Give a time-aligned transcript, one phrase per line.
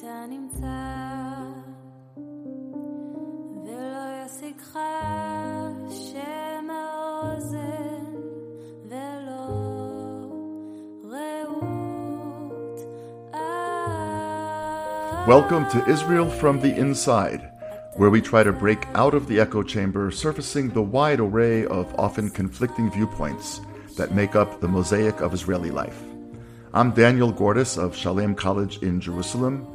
[0.00, 0.66] אתה נמצא
[3.64, 4.78] ולא ישיגך
[5.90, 8.04] שם האוזן
[8.88, 9.46] ולא
[11.04, 12.80] רעות
[15.26, 17.42] Welcome to Israel from the Inside,
[17.96, 21.94] where we try to break out of the echo chamber, surfacing the wide array of
[21.98, 23.60] often conflicting viewpoints
[23.95, 25.97] that make up the mosaic of Israeli life.
[26.73, 29.65] I'm Daniel Gordis of Shalem College in Jerusalem.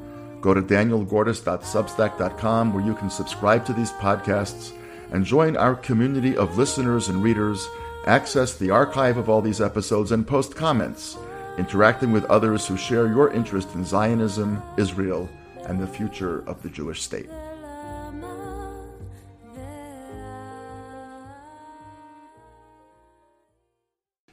[0.41, 4.73] Go to danielgordis.substack.com where you can subscribe to these podcasts
[5.11, 7.67] and join our community of listeners and readers,
[8.07, 11.17] access the archive of all these episodes, and post comments,
[11.59, 15.29] interacting with others who share your interest in Zionism, Israel,
[15.67, 17.31] and the future of the Jewish state.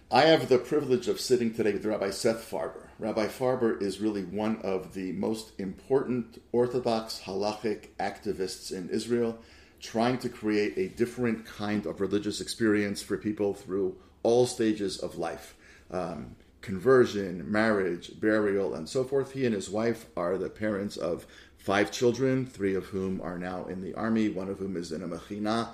[0.09, 2.87] I have the privilege of sitting today with Rabbi Seth Farber.
[2.97, 9.37] Rabbi Farber is really one of the most important Orthodox halachic activists in Israel,
[9.81, 15.17] trying to create a different kind of religious experience for people through all stages of
[15.17, 15.55] life
[15.91, 19.33] um, conversion, marriage, burial, and so forth.
[19.33, 23.65] He and his wife are the parents of five children, three of whom are now
[23.65, 25.67] in the army, one of whom is in a mechina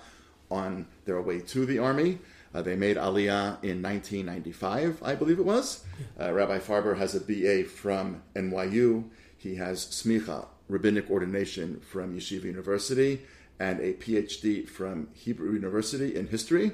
[0.50, 2.20] on their way to the army.
[2.54, 5.84] Uh, they made Aliyah in 1995, I believe it was.
[6.20, 9.06] Uh, Rabbi Farber has a BA from NYU.
[9.38, 13.24] He has smicha, rabbinic ordination from Yeshiva University,
[13.60, 16.74] and a PhD from Hebrew University in history,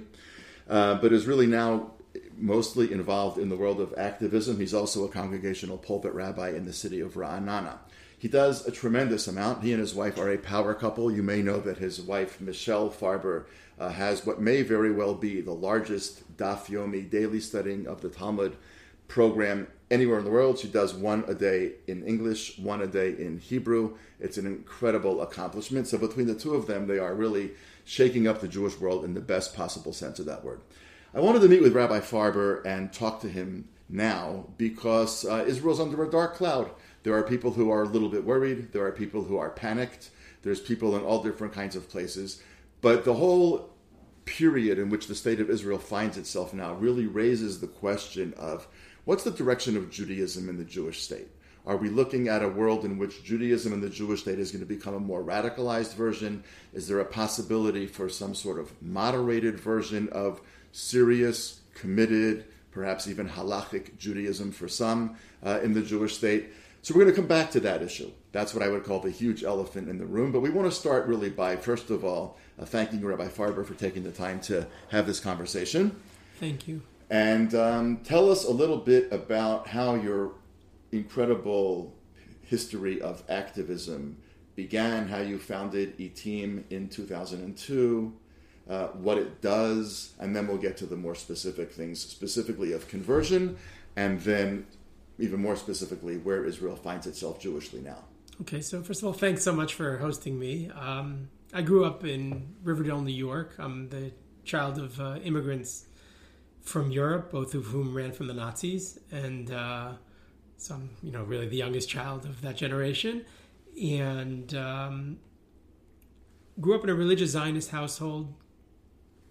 [0.69, 1.91] uh, but is really now
[2.37, 4.59] mostly involved in the world of activism.
[4.59, 7.77] He's also a congregational pulpit rabbi in the city of Ra'anana.
[8.19, 9.63] He does a tremendous amount.
[9.63, 11.09] He and his wife are a power couple.
[11.09, 13.45] You may know that his wife, Michelle Farber,
[13.79, 18.09] uh, has what may very well be the largest Daf Yomi daily studying of the
[18.09, 18.57] Talmud
[19.07, 20.59] program anywhere in the world.
[20.59, 23.95] She does one a day in English, one a day in Hebrew.
[24.19, 25.87] It's an incredible accomplishment.
[25.87, 27.51] So between the two of them, they are really
[27.85, 30.59] shaking up the Jewish world in the best possible sense of that word.
[31.13, 35.79] I wanted to meet with Rabbi Farber and talk to him now because uh, Israel's
[35.79, 36.69] under a dark cloud.
[37.09, 38.71] There are people who are a little bit worried.
[38.71, 40.11] There are people who are panicked.
[40.43, 42.43] There's people in all different kinds of places.
[42.81, 43.71] But the whole
[44.25, 48.67] period in which the state of Israel finds itself now really raises the question of
[49.05, 51.29] what's the direction of Judaism in the Jewish state?
[51.65, 54.59] Are we looking at a world in which Judaism and the Jewish state is going
[54.59, 56.43] to become a more radicalized version?
[56.75, 60.41] Is there a possibility for some sort of moderated version of
[60.73, 66.51] serious, committed, perhaps even halachic Judaism for some uh, in the Jewish state?
[66.81, 68.11] So we're going to come back to that issue.
[68.31, 70.31] That's what I would call the huge elephant in the room.
[70.31, 73.73] But we want to start really by, first of all, uh, thanking Rabbi Farber for
[73.73, 75.99] taking the time to have this conversation.
[76.39, 76.81] Thank you.
[77.09, 80.33] And um, tell us a little bit about how your
[80.91, 81.93] incredible
[82.43, 84.17] history of activism
[84.55, 88.13] began, how you founded ITIM in 2002,
[88.69, 92.87] uh, what it does, and then we'll get to the more specific things, specifically of
[92.87, 93.57] conversion,
[93.95, 94.65] and then
[95.19, 98.05] even more specifically, where Israel finds itself Jewishly now.
[98.41, 100.71] Okay, so first of all, thanks so much for hosting me.
[100.71, 103.55] Um, I grew up in Riverdale, New York.
[103.59, 104.11] I'm the
[104.45, 105.85] child of uh, immigrants
[106.61, 109.93] from Europe, both of whom ran from the Nazis, and uh,
[110.57, 113.25] so I'm, you know, really the youngest child of that generation,
[113.81, 115.17] and um,
[116.61, 118.33] grew up in a religious Zionist household,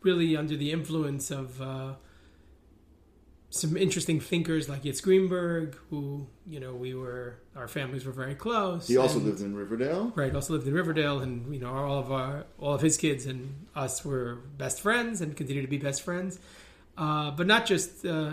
[0.02, 1.62] really under the influence of.
[1.62, 1.94] Uh,
[3.50, 8.34] some interesting thinkers like Yitz Greenberg, who you know we were our families were very
[8.34, 8.86] close.
[8.86, 10.34] He also and, lived in Riverdale, right?
[10.34, 13.66] Also lived in Riverdale, and you know all of our all of his kids and
[13.74, 16.38] us were best friends and continue to be best friends.
[16.96, 18.32] Uh, but not just uh,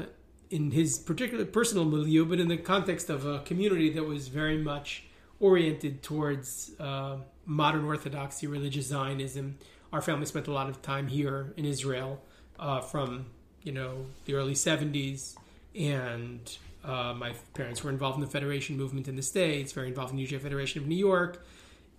[0.50, 4.58] in his particular personal milieu, but in the context of a community that was very
[4.58, 5.04] much
[5.40, 9.58] oriented towards uh, modern Orthodoxy, religious Zionism.
[9.94, 12.22] Our family spent a lot of time here in Israel
[12.60, 13.28] uh, from
[13.66, 15.36] you know the early 70s
[15.74, 20.12] and uh, my parents were involved in the federation movement in the states very involved
[20.12, 21.46] in the UJA Federation of New York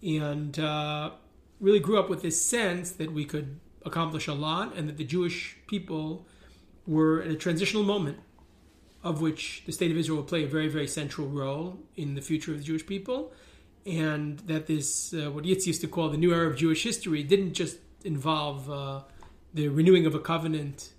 [0.03, 1.11] and uh,
[1.61, 5.05] really grew up with this sense that we could accomplish a lot and that the
[5.05, 6.25] Jewish people
[6.87, 8.19] were at a transitional moment
[9.03, 12.23] of which the state of Israel will play a very very central role in the
[12.23, 13.33] future of the Jewish people
[13.85, 17.25] and that this uh, what Yitz used to call the new era of Jewish history
[17.25, 19.01] didn't just involve uh,
[19.53, 20.91] the renewing of a covenant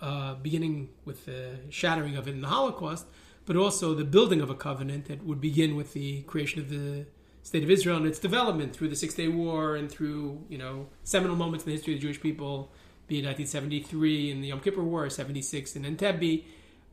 [0.00, 3.06] uh, beginning with the shattering of it in the Holocaust,
[3.46, 7.06] but also the building of a covenant that would begin with the creation of the
[7.42, 10.88] state of Israel and its development through the Six Day War and through you know
[11.04, 12.70] seminal moments in the history of the Jewish people,
[13.06, 16.44] be it 1973 in the Yom Kippur War, 76 in Entebbe.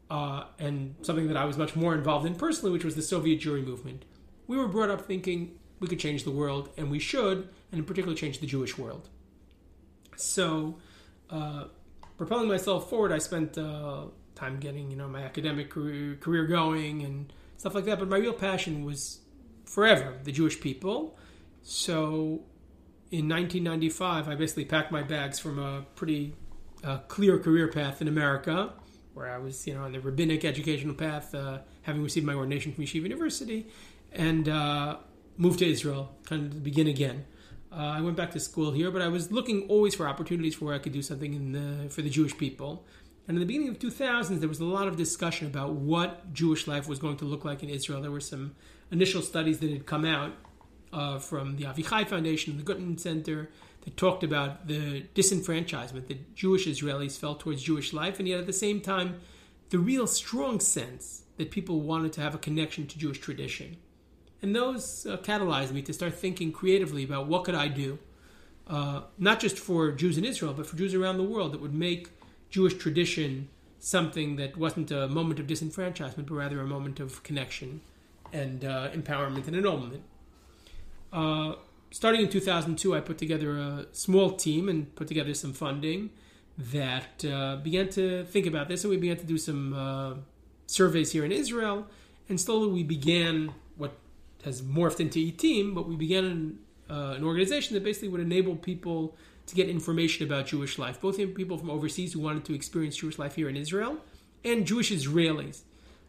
[0.10, 3.40] uh, and something that I was much more involved in personally, which was the Soviet
[3.42, 4.06] Jewry movement.
[4.48, 7.84] We were brought up thinking we could change the world, and we should, and in
[7.86, 9.10] particular, change the Jewish world.
[10.16, 10.78] So,
[11.30, 11.66] uh,
[12.18, 17.32] propelling myself forward, I spent uh, time getting you know my academic career, going and
[17.58, 18.00] stuff like that.
[18.00, 19.20] But my real passion was
[19.66, 21.18] forever the Jewish people.
[21.64, 22.44] So,
[23.12, 26.36] in 1995, I basically packed my bags from a pretty
[26.84, 28.74] uh, clear career path in America,
[29.14, 32.74] where I was you know on the rabbinic educational path, uh, having received my ordination
[32.74, 33.68] from Yeshiva University,
[34.12, 34.98] and uh,
[35.38, 37.26] moved to Israel, kind of to begin again.
[37.76, 40.66] Uh, I went back to school here, but I was looking always for opportunities for
[40.66, 42.86] where I could do something in the, for the Jewish people.
[43.28, 46.68] And in the beginning of 2000s, there was a lot of discussion about what Jewish
[46.68, 48.02] life was going to look like in Israel.
[48.02, 48.56] There were some
[48.92, 50.34] initial studies that had come out
[50.94, 53.50] uh, from the Avichai Foundation and the Guttman Center
[53.84, 58.46] that talked about the disenfranchisement that Jewish Israelis felt towards Jewish life, and yet at
[58.46, 59.20] the same time,
[59.70, 63.78] the real strong sense that people wanted to have a connection to Jewish tradition.
[64.46, 67.98] And those uh, catalyzed me to start thinking creatively about what could I do,
[68.68, 71.74] uh, not just for Jews in Israel, but for Jews around the world that would
[71.74, 72.10] make
[72.52, 73.50] Jewish tradition
[73.80, 77.82] something that wasn't a moment of disenfranchisement, but rather a moment of connection
[78.32, 80.04] and uh, empowerment and enrollment.
[81.12, 81.56] Uh,
[81.90, 86.12] starting in 2002, I put together a small team and put together some funding
[86.56, 90.14] that uh, began to think about this, and we began to do some uh,
[90.68, 91.88] surveys here in Israel,
[92.30, 93.98] and slowly we began what
[94.46, 96.60] has morphed into ITIM, but we began an,
[96.90, 101.18] uh, an organization that basically would enable people to get information about Jewish life, both
[101.36, 103.98] people from overseas who wanted to experience Jewish life here in Israel,
[104.44, 105.62] and Jewish Israelis.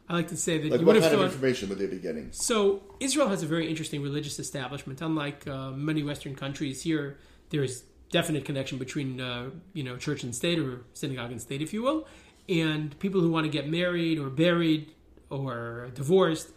[0.09, 1.87] I like to say that Like you what would kind have of information would they
[1.87, 2.29] be getting?
[2.31, 5.01] So Israel has a very interesting religious establishment.
[5.03, 7.19] Unlike uh, many Western countries, here
[7.51, 11.61] there is definite connection between uh, you know church and state, or synagogue and state,
[11.61, 12.07] if you will,
[12.49, 14.93] and people who want to get married or buried
[15.29, 16.51] or divorced,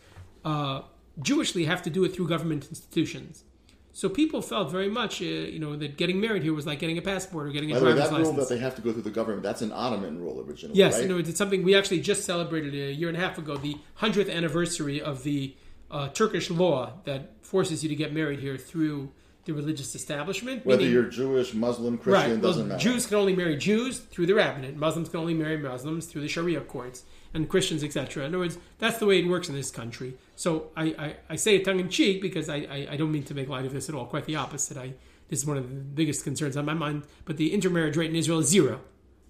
[0.46, 0.82] uh,
[1.22, 3.44] Jewishly have to do it through government institutions.
[3.92, 6.98] So people felt very much, uh, you know, that getting married here was like getting
[6.98, 8.48] a passport or getting a By the way, driver's that rule license.
[8.50, 11.04] that they have to go through the government, that's an Ottoman rule originally, Yes, right?
[11.04, 13.78] you know, it's something we actually just celebrated a year and a half ago, the
[14.00, 15.56] 100th anniversary of the
[15.92, 19.12] uh, Turkish law that forces you to get married here through
[19.46, 20.66] the religious establishment.
[20.66, 22.90] Whether meaning- you're Jewish, Muslim, Christian, right, doesn't well, matter.
[22.90, 24.78] Jews can only marry Jews through the rabbinate.
[24.78, 28.24] Muslims can only marry Muslims through the Sharia courts, and Christians, etc.
[28.24, 30.16] In other words, that's the way it works in this country.
[30.36, 33.24] So I, I, I say it tongue in cheek because I, I, I don't mean
[33.24, 34.06] to make light of this at all.
[34.06, 34.78] Quite the opposite.
[34.78, 34.94] I
[35.30, 37.04] this is one of the biggest concerns on my mind.
[37.26, 38.82] But the intermarriage rate in Israel is zero,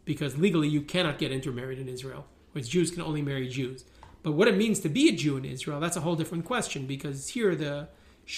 [0.06, 3.84] because legally you cannot get intermarried in Israel, whereas Jews can only marry Jews.
[4.24, 6.86] But what it means to be a Jew in Israel, that's a whole different question.
[6.86, 7.90] Because here the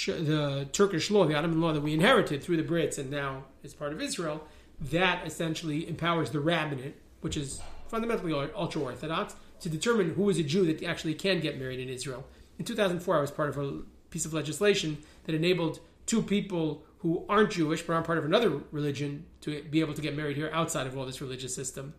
[0.07, 3.73] the Turkish law, the Ottoman law that we inherited through the Brits and now is
[3.73, 4.43] part of Israel,
[4.79, 10.43] that essentially empowers the rabbinate, which is fundamentally ultra orthodox, to determine who is a
[10.43, 12.25] Jew that actually can get married in Israel.
[12.59, 17.25] In 2004, I was part of a piece of legislation that enabled two people who
[17.29, 20.51] aren't Jewish but aren't part of another religion to be able to get married here
[20.53, 21.93] outside of all this religious system.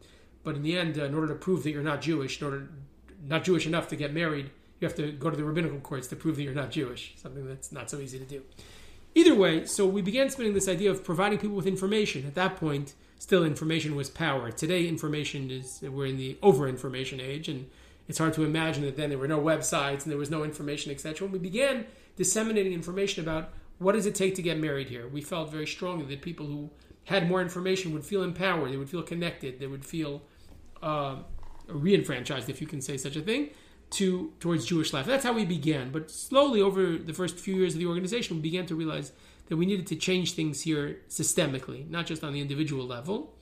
[0.44, 2.68] But in the end, uh, in order to prove that you're not Jewish, in order
[3.26, 4.50] not Jewish enough to get married,
[4.80, 7.14] you have to go to the rabbinical courts to prove that you're not Jewish.
[7.16, 8.42] Something that's not so easy to do.
[9.14, 12.26] Either way, so we began spinning this idea of providing people with information.
[12.26, 14.50] At that point, still information was power.
[14.50, 17.70] Today, information is we're in the over information age, and
[18.08, 20.91] it's hard to imagine that then there were no websites and there was no information,
[20.91, 21.24] etc.
[21.24, 21.86] When we began
[22.17, 26.05] disseminating information about what does it take to get married here, we felt very strongly
[26.06, 26.70] that people who
[27.05, 30.22] had more information would feel empowered, they would feel connected, they would feel
[30.82, 31.19] uh,
[31.69, 33.50] re-enfranchised, if you can say such a thing,
[33.91, 35.06] to towards Jewish life.
[35.06, 35.93] That's how we began.
[35.93, 39.12] But slowly, over the first few years of the organization, we began to realize
[39.52, 43.34] that we needed to change things here systemically, not just on the individual level.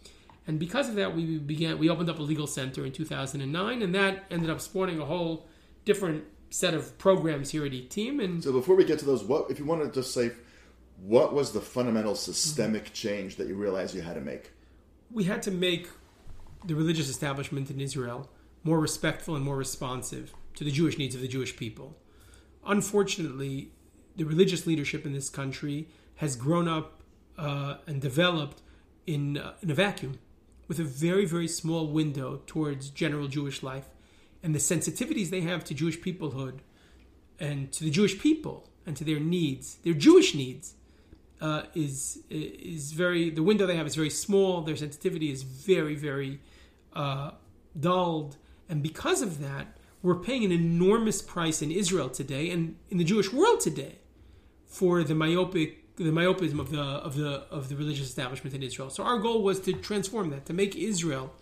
[0.44, 1.78] And because of that, we began.
[1.78, 5.46] We opened up a legal center in 2009, and that ended up spawning a whole
[5.84, 8.18] different set of programs here at E Team.
[8.18, 10.32] And So before we get to those, what if you want to just say,
[11.00, 12.92] what was the fundamental systemic Mm-hmm.
[12.92, 14.50] change that you realized you had to make?
[15.12, 15.88] we had to make
[16.64, 18.28] the religious establishment in Israel
[18.64, 21.96] more respectful and more responsive to the Jewish needs of the Jewish people.
[22.66, 23.70] Unfortunately,
[24.16, 25.88] the religious leadership in this country
[26.20, 27.02] has grown up
[27.38, 28.60] uh, and developed
[29.06, 30.18] in, uh, in a vacuum
[30.68, 33.88] with a very, very small window towards general Jewish life.
[34.42, 36.58] And the sensitivities they have to Jewish peoplehood
[37.38, 40.74] and to the Jewish people and to their needs, their Jewish needs,
[41.40, 44.60] uh, is is very the window they have is very small.
[44.60, 46.38] Their sensitivity is very very
[46.92, 47.30] uh,
[47.78, 48.36] dulled,
[48.68, 53.04] and because of that, we're paying an enormous price in Israel today and in the
[53.04, 54.00] Jewish world today
[54.66, 58.90] for the myopic the myopism of the of the of the religious establishment in Israel.
[58.90, 61.32] So our goal was to transform that, to make Israel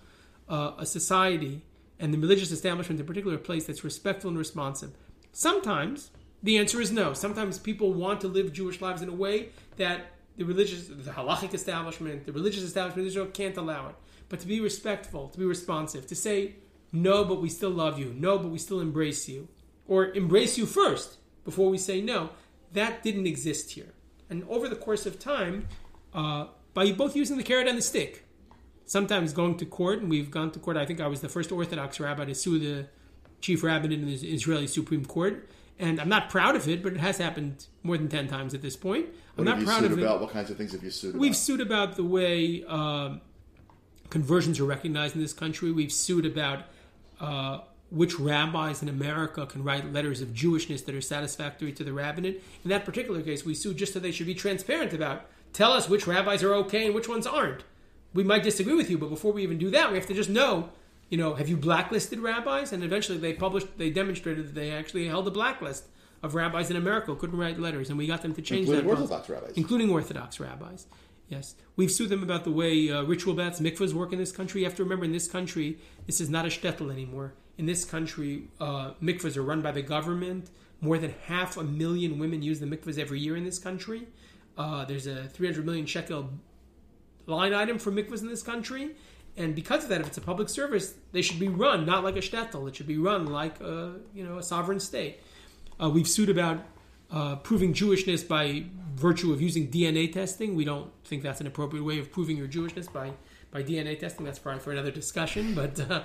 [0.49, 1.63] uh, a society
[2.01, 4.91] and the religious establishment in particular a place that's respectful and responsive.
[5.33, 6.11] Sometimes
[6.43, 7.13] the answer is no.
[7.13, 11.53] Sometimes people want to live Jewish lives in a way that the religious, the halachic
[11.53, 13.95] establishment, the religious establishment of Israel can't allow it.
[14.29, 16.55] But to be respectful, to be responsive, to say,
[16.93, 19.49] no, but we still love you, no, but we still embrace you,
[19.87, 22.31] or embrace you first before we say no,
[22.73, 23.93] that didn't exist here.
[24.31, 25.69] And over the course of time,
[26.15, 28.25] uh, by both using the carrot and the stick,
[28.85, 30.77] sometimes going to court, and we've gone to court.
[30.77, 32.87] I think I was the first Orthodox rabbi to sue the
[33.41, 36.99] chief rabbi in the Israeli Supreme Court and I'm not proud of it, but it
[36.99, 39.07] has happened more than ten times at this point.
[39.37, 40.17] I'm What not proud sued of about?
[40.17, 40.21] it.
[40.23, 41.37] What kinds of things have you sued We've about?
[41.37, 43.21] sued about the way um
[44.11, 45.71] conversions are recognized in this country.
[45.71, 46.65] We've sued about
[47.21, 51.93] uh, which rabbis in America can write letters of Jewishness that are satisfactory to the
[51.93, 52.43] rabbinate.
[52.65, 55.27] In that particular case, we sue just so they should be transparent about.
[55.53, 57.65] Tell us which rabbis are okay and which ones aren't.
[58.13, 60.31] We might disagree with you, but before we even do that, we have to just
[60.31, 60.71] know.
[61.09, 62.73] You know, have you blacklisted rabbis?
[62.73, 65.85] And eventually, they published, they demonstrated that they actually held a blacklist
[66.23, 68.87] of rabbis in America who couldn't write letters, and we got them to change Including
[68.87, 68.95] that.
[68.95, 69.57] policy Orthodox rabbis.
[69.57, 70.87] including Orthodox rabbis.
[71.29, 74.63] Yes, we've sued them about the way uh, ritual baths, mikvahs work in this country.
[74.63, 77.35] You have to remember, in this country, this is not a shtetl anymore.
[77.59, 80.51] In this country, uh, mikvahs are run by the government.
[80.81, 84.07] More than half a million women use the mikvahs every year in this country.
[84.57, 86.31] Uh, there's a 300 million shekel
[87.27, 88.93] line item for mikvahs in this country.
[89.37, 92.17] And because of that, if it's a public service, they should be run not like
[92.17, 92.69] a shtetl.
[92.69, 95.21] It should be run like a, you know a sovereign state.
[95.81, 96.65] Uh, we've sued about
[97.11, 100.55] uh, proving Jewishness by virtue of using DNA testing.
[100.55, 103.13] We don't think that's an appropriate way of proving your Jewishness by,
[103.51, 104.27] by DNA testing.
[104.27, 106.03] That's probably for another discussion, but uh,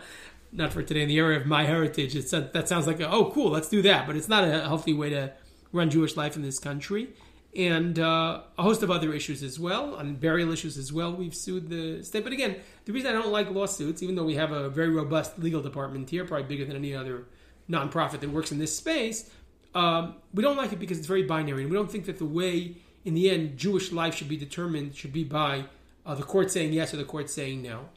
[0.53, 1.01] not for today.
[1.01, 3.69] In the area of my heritage, it's, uh, that sounds like, a, oh, cool, let's
[3.69, 4.07] do that.
[4.07, 5.33] But it's not a healthy way to
[5.71, 7.09] run Jewish life in this country.
[7.55, 11.13] And uh, a host of other issues as well, on burial issues as well.
[11.13, 12.23] We've sued the state.
[12.23, 12.55] But again,
[12.85, 16.09] the reason I don't like lawsuits, even though we have a very robust legal department
[16.09, 17.25] here, probably bigger than any other
[17.69, 19.29] nonprofit that works in this space,
[19.75, 22.25] um, we don't like it because it's very binary, and we don't think that the
[22.25, 25.65] way, in the end, Jewish life should be determined should be by
[26.05, 27.89] uh, the court saying yes or the court saying no.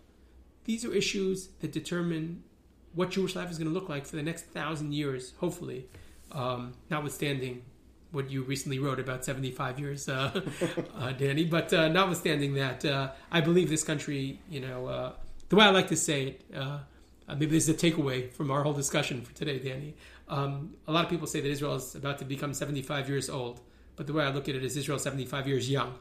[0.64, 2.42] These are issues that determine
[2.96, 5.86] what Jewish life is going to look like for the next thousand years, hopefully,
[6.32, 7.62] um, notwithstanding
[8.10, 10.40] what you recently wrote about 75 years, uh,
[10.98, 11.44] uh, Danny.
[11.44, 15.12] But uh, notwithstanding that, uh, I believe this country, you know, uh,
[15.50, 16.78] the way I like to say it, uh,
[17.28, 19.94] maybe this is a takeaway from our whole discussion for today, Danny.
[20.28, 23.60] Um, a lot of people say that Israel is about to become 75 years old,
[23.94, 25.94] but the way I look at it is Israel 75 years young.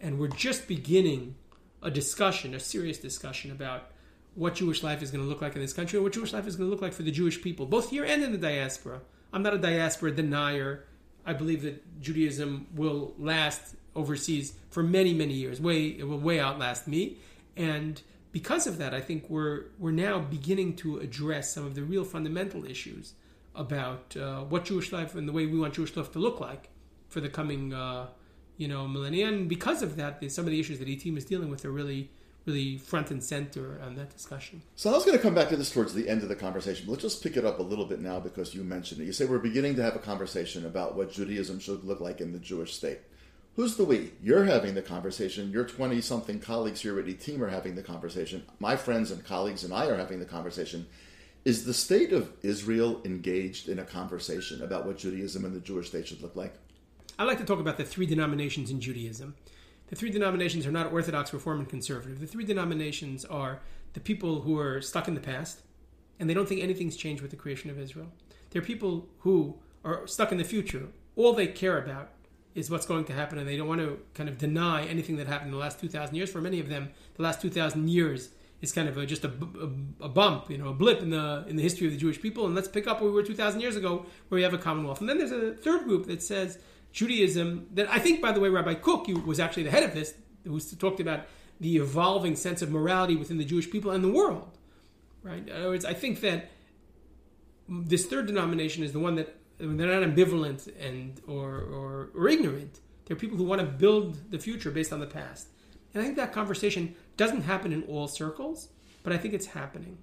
[0.00, 1.36] And we're just beginning
[1.82, 3.90] a discussion, a serious discussion about
[4.34, 6.46] what Jewish life is going to look like in this country and what Jewish life
[6.46, 9.00] is going to look like for the Jewish people, both here and in the diaspora.
[9.32, 10.84] I'm not a diaspora denier.
[11.26, 15.60] I believe that Judaism will last overseas for many, many years.
[15.60, 17.18] Way it will way outlast me.
[17.56, 18.00] And
[18.32, 22.04] because of that, I think we're we're now beginning to address some of the real
[22.04, 23.14] fundamental issues
[23.54, 26.70] about uh, what Jewish life and the way we want Jewish life to look like
[27.08, 28.06] for the coming, uh,
[28.56, 29.28] you know, millennia.
[29.28, 31.72] And because of that, some of the issues that E team is dealing with are
[31.72, 32.10] really,
[32.50, 34.62] really front and center on that discussion.
[34.76, 36.86] So I was going to come back to this towards the end of the conversation.
[36.86, 39.04] But let's just pick it up a little bit now because you mentioned it.
[39.04, 42.32] You say we're beginning to have a conversation about what Judaism should look like in
[42.32, 42.98] the Jewish state.
[43.56, 44.12] Who's the we?
[44.22, 45.50] You're having the conversation.
[45.50, 48.44] Your 20 something colleagues here at ITIM are having the conversation.
[48.58, 50.86] My friends and colleagues and I are having the conversation.
[51.44, 55.88] Is the state of Israel engaged in a conversation about what Judaism and the Jewish
[55.88, 56.54] state should look like?
[57.18, 59.34] I like to talk about the three denominations in Judaism.
[59.90, 62.20] The three denominations are not Orthodox, Reform, and Conservative.
[62.20, 63.60] The three denominations are
[63.92, 65.62] the people who are stuck in the past,
[66.20, 68.06] and they don't think anything's changed with the creation of Israel.
[68.50, 70.86] They're people who are stuck in the future.
[71.16, 72.10] All they care about
[72.54, 75.26] is what's going to happen, and they don't want to kind of deny anything that
[75.26, 76.30] happened in the last 2,000 years.
[76.30, 78.30] For many of them, the last 2,000 years
[78.60, 81.44] is kind of a, just a, a, a, bump, you know, a blip in the
[81.48, 82.46] in the history of the Jewish people.
[82.46, 85.00] And let's pick up where we were 2,000 years ago, where we have a Commonwealth.
[85.00, 86.58] And then there's a third group that says
[86.92, 89.94] Judaism, that I think, by the way, Rabbi Kook you, was actually the head of
[89.94, 91.26] this, who talked about
[91.60, 94.56] the evolving sense of morality within the Jewish people and the world.
[95.22, 95.46] Right?
[95.46, 96.50] In other words, I think that
[97.68, 102.80] this third denomination is the one that they're not ambivalent and or, or, or ignorant.
[103.04, 105.48] They're people who want to build the future based on the past.
[105.92, 108.68] And I think that conversation doesn't happen in all circles,
[109.02, 109.98] but I think it's happening.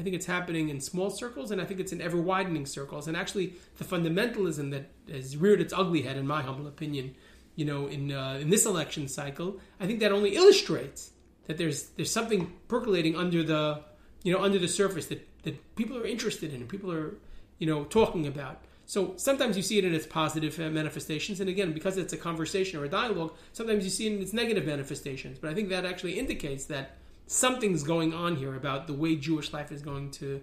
[0.00, 3.06] I think it's happening in small circles, and I think it's in ever widening circles.
[3.06, 7.14] And actually, the fundamentalism that has reared its ugly head, in my humble opinion,
[7.54, 11.10] you know, in uh, in this election cycle, I think that only illustrates
[11.48, 13.82] that there's there's something percolating under the
[14.22, 17.18] you know under the surface that that people are interested in and people are
[17.58, 18.62] you know talking about.
[18.86, 22.80] So sometimes you see it in its positive manifestations, and again, because it's a conversation
[22.80, 25.38] or a dialogue, sometimes you see it in its negative manifestations.
[25.38, 26.96] But I think that actually indicates that
[27.30, 30.42] something's going on here about the way Jewish life is going to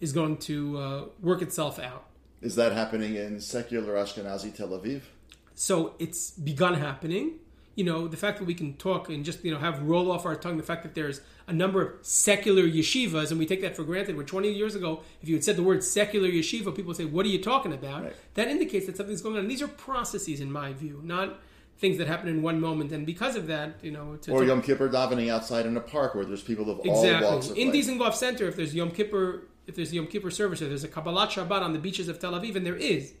[0.00, 2.04] is going to uh, work itself out.
[2.40, 5.02] Is that happening in secular Ashkenazi Tel Aviv?
[5.56, 7.32] So it's begun happening.
[7.74, 10.24] You know, the fact that we can talk and just, you know, have roll off
[10.24, 13.74] our tongue the fact that there's a number of secular yeshivas, and we take that
[13.74, 14.14] for granted.
[14.14, 17.04] Where 20 years ago, if you had said the word secular yeshiva, people would say,
[17.04, 18.04] What are you talking about?
[18.04, 18.16] Right.
[18.34, 19.42] That indicates that something's going on.
[19.42, 21.40] And these are processes, in my view, not
[21.78, 22.92] things that happen in one moment.
[22.92, 25.80] And because of that, you know, to, Or to- Yom Kippur davening outside in a
[25.80, 27.62] park where there's people of all walks of Exactly.
[27.62, 27.76] In life.
[27.76, 31.28] Dizengoff Center, if there's Yom Kippur, if there's Yom Kippur service, or there's a Kabbalat
[31.28, 33.14] Shabbat on the beaches of Tel Aviv, and there is,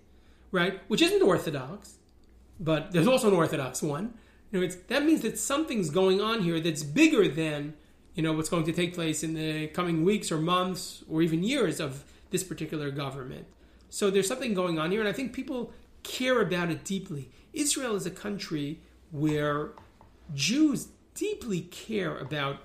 [0.50, 1.94] right, which isn't Orthodox,
[2.58, 4.14] but there's also an Orthodox one.
[4.50, 7.74] You know, it's, that means that something's going on here that's bigger than
[8.14, 11.44] you know what's going to take place in the coming weeks or months or even
[11.44, 13.46] years of this particular government.
[13.90, 15.72] So there's something going on here, and I think people
[16.02, 17.30] care about it deeply.
[17.52, 19.70] Israel is a country where
[20.34, 22.58] Jews deeply care about,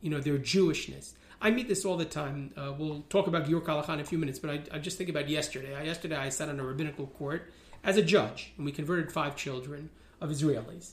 [0.00, 1.12] you know, their Jewishness.
[1.40, 2.52] I meet this all the time.
[2.56, 5.10] Uh, we'll talk about Giyur K'Halacha in a few minutes, but I, I just think
[5.10, 5.74] about yesterday.
[5.74, 7.50] I, yesterday I sat on a rabbinical court
[7.84, 9.90] as a judge, and we converted five children
[10.20, 10.92] of Israelis.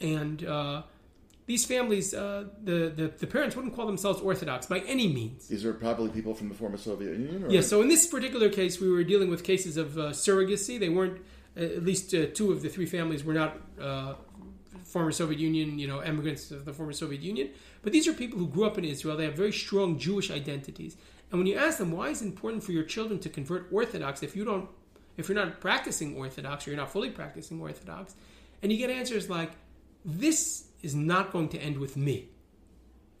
[0.00, 0.82] And uh,
[1.46, 5.46] these families, uh, the, the the parents wouldn't call themselves Orthodox by any means.
[5.46, 7.44] These are probably people from the former Soviet Union?
[7.44, 10.80] Or Yeah, so in this particular case, we were dealing with cases of uh, surrogacy.
[10.80, 11.20] They weren't,
[11.56, 14.14] at least uh, two of the three families were not uh,
[14.84, 17.50] former Soviet Union, you know, immigrants of the former Soviet Union.
[17.82, 19.16] But these are people who grew up in Israel.
[19.16, 20.96] They have very strong Jewish identities.
[21.30, 24.22] And when you ask them why is it important for your children to convert Orthodox
[24.22, 24.68] if you don't,
[25.16, 28.14] if you're not practicing Orthodox or you're not fully practicing Orthodox,
[28.62, 29.52] and you get answers like,
[30.04, 32.28] "This is not going to end with me."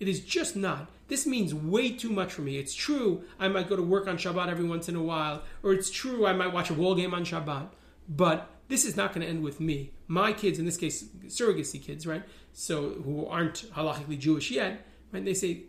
[0.00, 0.90] It is just not.
[1.08, 2.58] This means way too much for me.
[2.58, 5.72] It's true I might go to work on Shabbat every once in a while, or
[5.72, 7.68] it's true I might watch a ball game on Shabbat,
[8.08, 9.92] but this is not going to end with me.
[10.06, 12.22] My kids, in this case, surrogacy kids, right?
[12.52, 15.24] So who aren't halachically Jewish yet, right?
[15.24, 15.64] They say,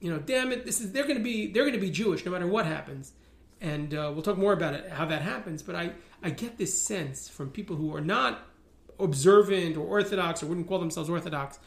[0.00, 2.24] you know, damn it, this is they're going to be they're going to be Jewish
[2.24, 3.12] no matter what happens,
[3.60, 5.62] and uh, we'll talk more about it how that happens.
[5.62, 8.42] But I I get this sense from people who are not
[8.98, 11.58] observant or orthodox or wouldn't call themselves orthodox.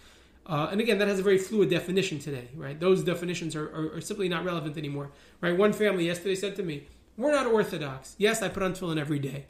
[0.45, 2.79] Uh, and again, that has a very fluid definition today, right?
[2.79, 5.55] Those definitions are, are, are simply not relevant anymore, right?
[5.55, 8.15] One family yesterday said to me, "We're not orthodox.
[8.17, 9.45] Yes, I put on tefillin every day.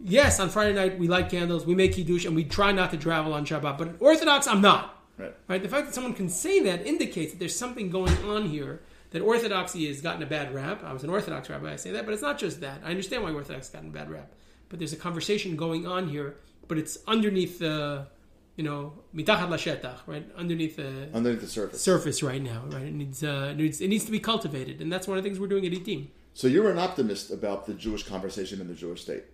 [0.00, 2.96] Yes, on Friday night we light candles, we make kiddush, and we try not to
[2.96, 3.78] travel on Shabbat.
[3.78, 5.34] But orthodox, I'm not." Right.
[5.48, 5.62] Right?
[5.62, 8.82] The fact that someone can say that indicates that there's something going on here.
[9.12, 10.82] That orthodoxy has gotten a bad rap.
[10.84, 12.82] I was an Orthodox rabbi, I say that, but it's not just that.
[12.84, 14.32] I understand why Orthodox has gotten a bad rap,
[14.68, 16.36] but there's a conversation going on here.
[16.68, 18.08] But it's underneath the,
[18.56, 20.26] you know, mitachat lashetach, right?
[20.36, 21.80] Underneath the Underneath the surface.
[21.80, 22.82] surface right now, right?
[22.82, 25.30] It needs, uh, it needs it needs to be cultivated, and that's one of the
[25.30, 26.08] things we're doing at ITIM.
[26.34, 29.24] So you're an optimist about the Jewish conversation in the Jewish state.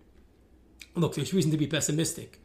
[0.95, 2.41] Look, there's reason to be pessimistic,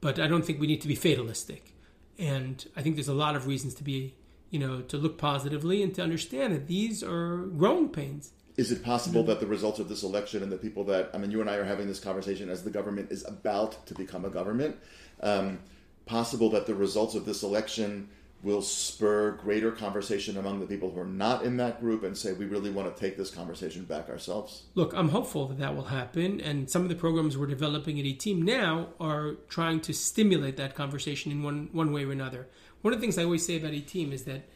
[0.00, 1.74] but I don't think we need to be fatalistic.
[2.18, 4.14] And I think there's a lot of reasons to be,
[4.50, 8.32] you know, to look positively and to understand that these are growing pains.
[8.56, 11.30] Is it possible that the results of this election and the people that I mean,
[11.30, 14.30] you and I are having this conversation as the government is about to become a
[14.30, 14.76] government,
[15.22, 15.58] um,
[16.04, 18.08] possible that the results of this election
[18.42, 22.32] will spur greater conversation among the people who are not in that group and say
[22.32, 24.64] we really want to take this conversation back ourselves?
[24.74, 28.04] Look, I'm hopeful that that will happen, and some of the programs we're developing at
[28.04, 32.48] ITIM now are trying to stimulate that conversation in one, one way or another.
[32.80, 34.48] One of the things I always say about ITIM is that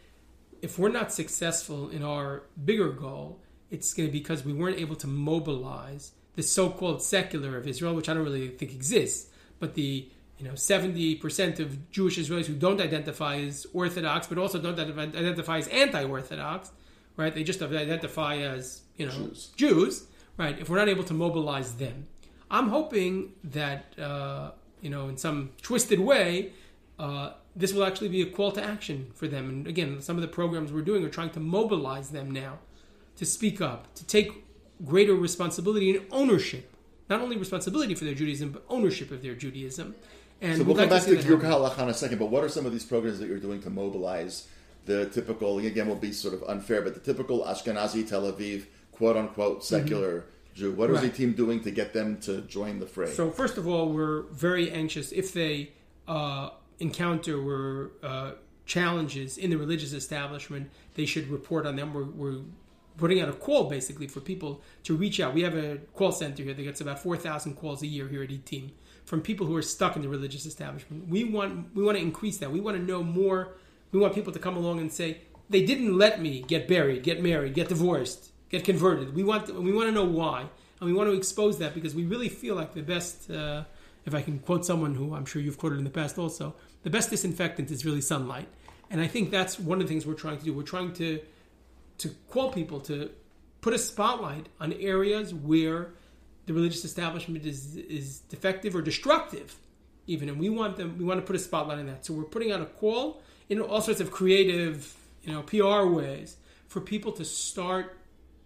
[0.63, 4.81] if we're not successful in our bigger goal, it's going to be because we weren't
[4.81, 9.75] able to mobilize the so-called secular of Israel, which I don't really think exists, but
[9.75, 14.61] the you know seventy percent of Jewish Israelis who don't identify as Orthodox, but also
[14.61, 16.71] don't identify as anti-Orthodox,
[17.17, 17.35] right?
[17.35, 19.51] They just identify as you know Jews.
[19.57, 20.59] Jews, right?
[20.59, 22.07] If we're not able to mobilize them,
[22.51, 26.53] I'm hoping that uh, you know in some twisted way.
[26.99, 29.49] Uh, this will actually be a call to action for them.
[29.49, 32.59] And again, some of the programs we're doing are trying to mobilize them now
[33.17, 34.45] to speak up, to take
[34.85, 36.75] greater responsibility and ownership.
[37.09, 39.95] Not only responsibility for their Judaism, but ownership of their Judaism.
[40.41, 41.51] And So we'll like come back to Giur happen.
[41.51, 43.71] Halakha in a second, but what are some of these programs that you're doing to
[43.71, 44.49] mobilize
[44.85, 49.17] the typical, again, will be sort of unfair, but the typical Ashkenazi Tel Aviv, quote
[49.17, 50.73] unquote, secular Jew?
[50.73, 51.05] What is Mm-hmm.
[51.05, 51.13] Right.
[51.13, 53.11] the team doing to get them to join the fray?
[53.11, 55.73] So first of all, we're very anxious if they
[56.07, 58.33] uh, encounter were uh,
[58.67, 61.93] challenges in the religious establishment, they should report on them.
[61.95, 62.41] We're, we're
[62.97, 65.35] putting out a call basically for people to reach out.
[65.35, 68.23] We have a call center here that gets about four thousand calls a year here
[68.23, 68.71] at ITIM
[69.07, 71.09] from people who are stuck in the religious establishment.
[71.09, 72.51] We want we want to increase that.
[72.53, 73.55] We want to know more.
[73.93, 77.23] We want people to come along and say they didn't let me get buried, get
[77.23, 79.15] married, get divorced, get converted.
[79.15, 80.41] We want we want to know why,
[80.81, 83.31] and we want to expose that because we really feel like the best.
[83.31, 83.65] Uh,
[84.05, 86.91] if I can quote someone who I'm sure you've quoted in the past also, the
[86.91, 88.49] best disinfectant is really sunlight.
[88.89, 90.53] And I think that's one of the things we're trying to do.
[90.53, 91.21] We're trying to
[91.99, 93.11] to call people to
[93.61, 95.95] put a spotlight on areas where
[96.47, 99.57] the religious establishment is is defective or destructive,
[100.07, 100.97] even, and we want them.
[100.99, 102.07] We want to put a spotlight on that.
[102.07, 106.37] So we're putting out a call in all sorts of creative, you know, PR ways
[106.69, 107.97] for people to start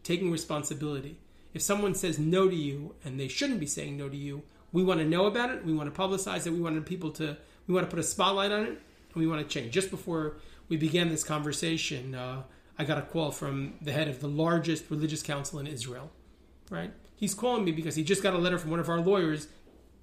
[0.02, 1.18] taking responsibility.
[1.52, 4.82] If someone says no to you and they shouldn't be saying no to you, we
[4.82, 5.64] want to know about it.
[5.64, 6.52] We want to publicize it.
[6.52, 7.36] We want people to.
[7.66, 9.72] We want to put a spotlight on it, and we want to change.
[9.72, 10.36] Just before
[10.68, 12.42] we began this conversation, uh,
[12.78, 16.10] I got a call from the head of the largest religious council in Israel.
[16.70, 16.92] Right?
[17.20, 19.48] He's calling me because he just got a letter from one of our lawyers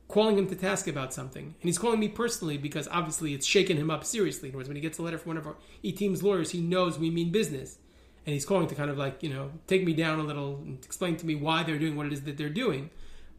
[0.08, 1.46] calling him to task about something.
[1.46, 4.50] And he's calling me personally because obviously it's shaken him up seriously.
[4.50, 6.62] In other words, when he gets a letter from one of our ITIM's lawyers, he
[6.62, 7.80] knows we mean business.
[8.28, 10.78] And he's calling to kind of like, you know, take me down a little and
[10.86, 12.92] explain to me why they're doing what it is that they're doing.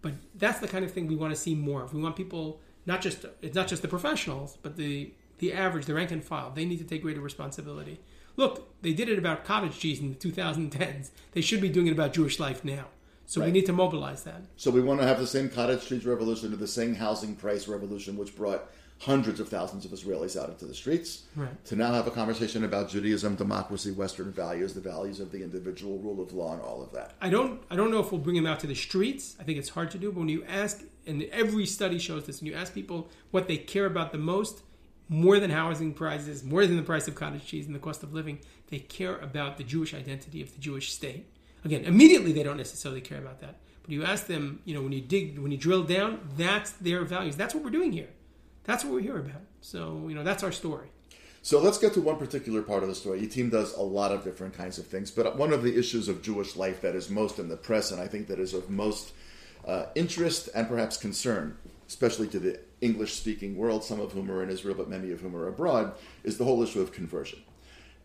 [0.03, 1.95] But that's the kind of thing we want to see more of.
[1.95, 5.95] We want people, not just, it's not just the professionals, but the, the average, the
[5.95, 6.51] rank and file.
[6.51, 8.01] They need to take greater responsibility.
[8.37, 11.11] Look, they did it about cottage cheese in the 2010s.
[11.31, 12.87] They should be doing it about Jewish life now.
[13.29, 14.41] So we need to mobilize that.
[14.57, 17.69] So we want to have the same cottage cheese revolution or the same housing price
[17.69, 21.25] revolution, which brought hundreds of thousands of Israelis out into the streets.
[21.37, 21.65] Right.
[21.67, 25.99] To now have a conversation about Judaism, democracy, Western values, the values of the individual,
[25.99, 27.17] rule of law, and all of that.
[27.21, 29.37] I don't I don't know if we'll bring them out to the streets.
[29.39, 30.11] I think it's hard to do.
[30.11, 33.59] But when you ask, and every study shows this, when you ask people what they
[33.59, 34.63] care about the most,
[35.11, 38.15] more than housing prices, more than the price of cottage cheese and the cost of
[38.15, 38.39] living,
[38.69, 41.27] they care about the Jewish identity of the Jewish state.
[41.65, 43.57] Again, immediately they don't necessarily care about that.
[43.83, 47.05] But you ask them, you know, when you dig, when you drill down, that's their
[47.05, 47.37] values.
[47.37, 48.09] That's what we're doing here.
[48.65, 49.43] That's what we're here about.
[49.61, 50.89] So, you know, that's our story.
[51.43, 53.21] So let's get to one particular part of the story.
[53.21, 56.09] Your team does a lot of different kinds of things, but one of the issues
[56.09, 58.69] of Jewish life that is most in the press, and I think that is of
[58.69, 59.13] most
[59.67, 64.43] uh, interest and perhaps concern, especially to the English speaking world, some of whom are
[64.43, 65.95] in Israel, but many of whom are abroad,
[66.25, 67.41] is the whole issue of conversion.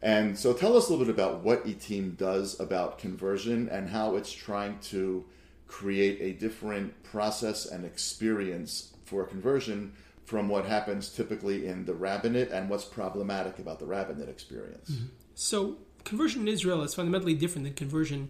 [0.03, 4.17] And so tell us a little bit about what ITIM does about conversion and how
[4.17, 5.23] it's trying to
[5.67, 9.93] create a different process and experience for conversion
[10.25, 14.91] from what happens typically in the rabbinate and what's problematic about the rabbinate experience.
[14.91, 15.05] Mm-hmm.
[15.35, 18.29] So conversion in Israel is fundamentally different than conversion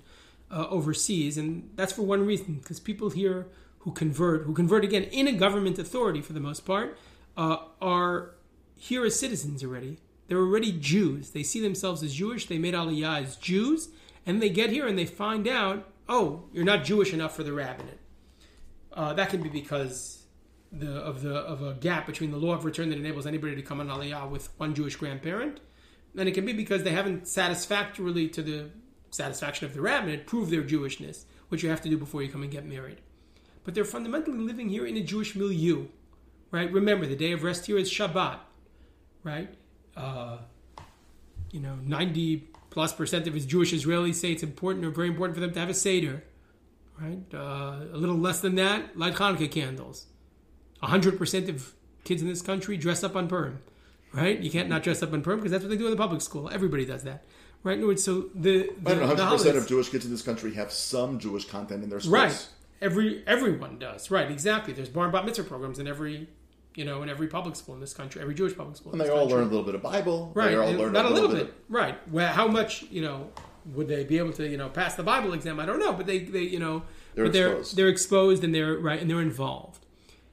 [0.51, 3.47] uh, overseas, and that's for one reason because people here
[3.79, 6.99] who convert, who convert again in a government authority for the most part,
[7.35, 8.35] uh, are
[8.77, 9.97] here as citizens already.
[10.27, 11.31] They're already Jews.
[11.31, 12.47] They see themselves as Jewish.
[12.47, 13.89] They made Aliyah as Jews.
[14.25, 17.53] And they get here and they find out, oh, you're not Jewish enough for the
[17.53, 17.99] rabbinate.
[18.93, 20.23] Uh, that can be because
[20.71, 23.61] the, of the of a gap between the law of return that enables anybody to
[23.61, 25.59] come on Aliyah with one Jewish grandparent,
[26.17, 28.69] and it can be because they haven't satisfactorily to the
[29.11, 32.43] satisfaction of the rabbinate proved their Jewishness, which you have to do before you come
[32.43, 33.01] and get married.
[33.63, 35.85] But they're fundamentally living here in a Jewish milieu,
[36.51, 36.71] right?
[36.71, 38.39] Remember, the day of rest here is Shabbat,
[39.23, 39.53] right?
[39.95, 40.37] Uh,
[41.51, 45.35] you know, 90 plus percent of his Jewish Israelis say it's important or very important
[45.35, 46.23] for them to have a Seder,
[46.99, 47.19] right?
[47.33, 50.07] Uh, a little less than that, light Hanukkah candles.
[50.81, 53.59] 100% of kids in this country dress up on Purim,
[54.11, 54.39] right?
[54.39, 56.21] You can't not dress up on Purim because that's what they do in the public
[56.21, 56.49] school.
[56.51, 57.23] Everybody does that.
[57.63, 60.21] Right, in words, so the, the I don't know, 100% of Jewish kids in this
[60.21, 62.13] country have some Jewish content in their schools.
[62.13, 62.49] Right,
[62.81, 64.11] every everyone does.
[64.11, 64.73] Right, exactly.
[64.73, 66.27] There's bar and bat mitzvah programs in every
[66.75, 68.91] you know, in every public school in this country, every Jewish public school.
[68.91, 69.37] And they all country.
[69.37, 70.31] learn a little bit of Bible.
[70.33, 70.51] Right.
[70.51, 71.47] They all learn Not a little, bit.
[71.47, 71.53] bit.
[71.69, 72.11] Right.
[72.11, 73.29] Well, how much, you know,
[73.73, 75.59] would they be able to, you know, pass the Bible exam?
[75.59, 76.83] I don't know, but they, they you know,
[77.15, 77.75] they're they're, exposed.
[77.77, 79.85] they're exposed and they're right and they're involved.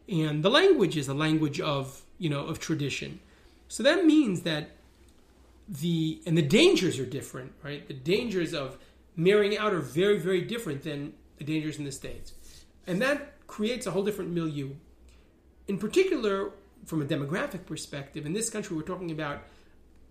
[0.09, 3.21] And the language is a language of, you know, of tradition.
[3.69, 4.71] So that means that
[5.69, 7.87] the and the dangers are different, right?
[7.87, 8.77] The dangers of
[9.15, 12.33] marrying out are very, very different than the dangers in the States.
[12.87, 14.71] And that creates a whole different milieu.
[15.71, 16.51] In particular,
[16.85, 19.45] from a demographic perspective, in this country, we're talking about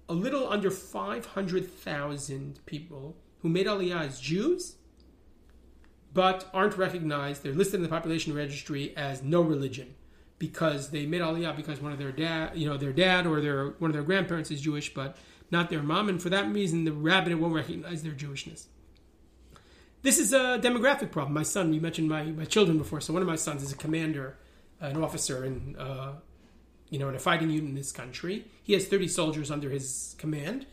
[0.07, 4.77] a little under 500,000 people who made Aliyah as Jews,
[6.13, 7.43] but aren't recognized.
[7.43, 9.95] They're listed in the population registry as no religion
[10.37, 13.71] because they made Aliyah because one of their dad, you know, their dad or their
[13.79, 15.17] one of their grandparents is Jewish, but
[15.51, 18.67] not their mom, and for that reason, the rabbinate won't recognize their Jewishness.
[20.03, 21.33] This is a demographic problem.
[21.33, 23.75] My son, you mentioned my, my children before, so one of my sons is a
[23.75, 24.37] commander,
[24.79, 26.13] an officer in uh,
[26.89, 28.45] you know, in a fighting unit in this country.
[28.63, 30.65] He has 30 soldiers under his command,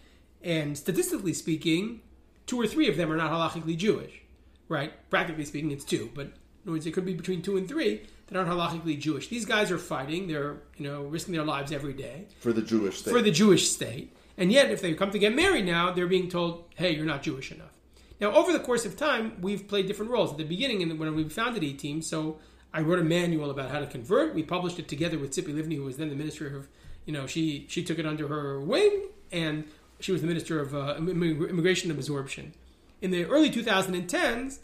[0.43, 2.01] and statistically speaking,
[2.47, 4.23] two or three of them are not halachically Jewish,
[4.69, 4.93] right?
[5.11, 6.33] Practically speaking, it's two, but in
[6.65, 9.29] other words, it could be between two and three that aren't halachically Jewish.
[9.29, 12.99] These guys are fighting; they're you know risking their lives every day for the Jewish
[12.99, 13.11] state.
[13.11, 16.29] For the Jewish state, and yet if they come to get married now, they're being
[16.29, 17.71] told, "Hey, you're not Jewish enough."
[18.19, 20.33] Now, over the course of time, we've played different roles.
[20.33, 22.39] At the beginning, and when we founded ITIM, so
[22.77, 24.35] I wrote a manual about how to convert.
[24.35, 26.69] We published it together with Tzipi Livni, who was then the minister of,
[27.07, 29.65] you know, she she took it under her wing, and
[29.99, 32.53] she was the minister of uh, immigration absorption.
[33.01, 34.59] in the early 2010s,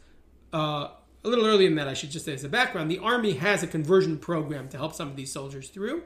[0.53, 0.89] uh,
[1.25, 3.63] a little earlier than that, I should just say as a background, the Army has
[3.63, 6.03] a conversion program to help some of these soldiers through.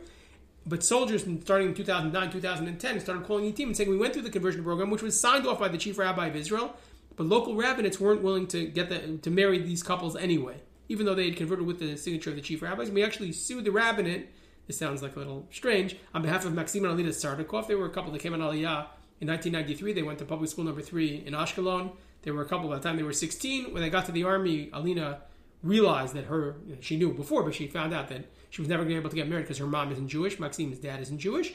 [0.64, 4.31] But soldiers, starting in 2009, 2010, started calling team and saying, We went through the
[4.31, 6.77] conversion program, which was signed off by the chief rabbi of Israel,
[7.16, 11.14] but local rabbinates weren't willing to get the, to marry these couples anyway, even though
[11.14, 12.90] they had converted with the signature of the chief rabbis.
[12.90, 14.29] We actually sued the rabbinate.
[14.66, 15.96] This sounds like a little strange.
[16.14, 18.87] On behalf of Maxim and Alina Sardakov, they were a couple that came on Aliyah
[19.20, 19.92] in 1993.
[19.92, 21.92] They went to public school number three in Ashkelon.
[22.22, 23.72] They were a couple by the time they were 16.
[23.72, 25.20] When they got to the army, Alina
[25.62, 28.90] realized that her, she knew before, but she found out that she was never going
[28.90, 30.38] to be able to get married because her mom isn't Jewish.
[30.38, 31.55] Maxim's dad isn't Jewish.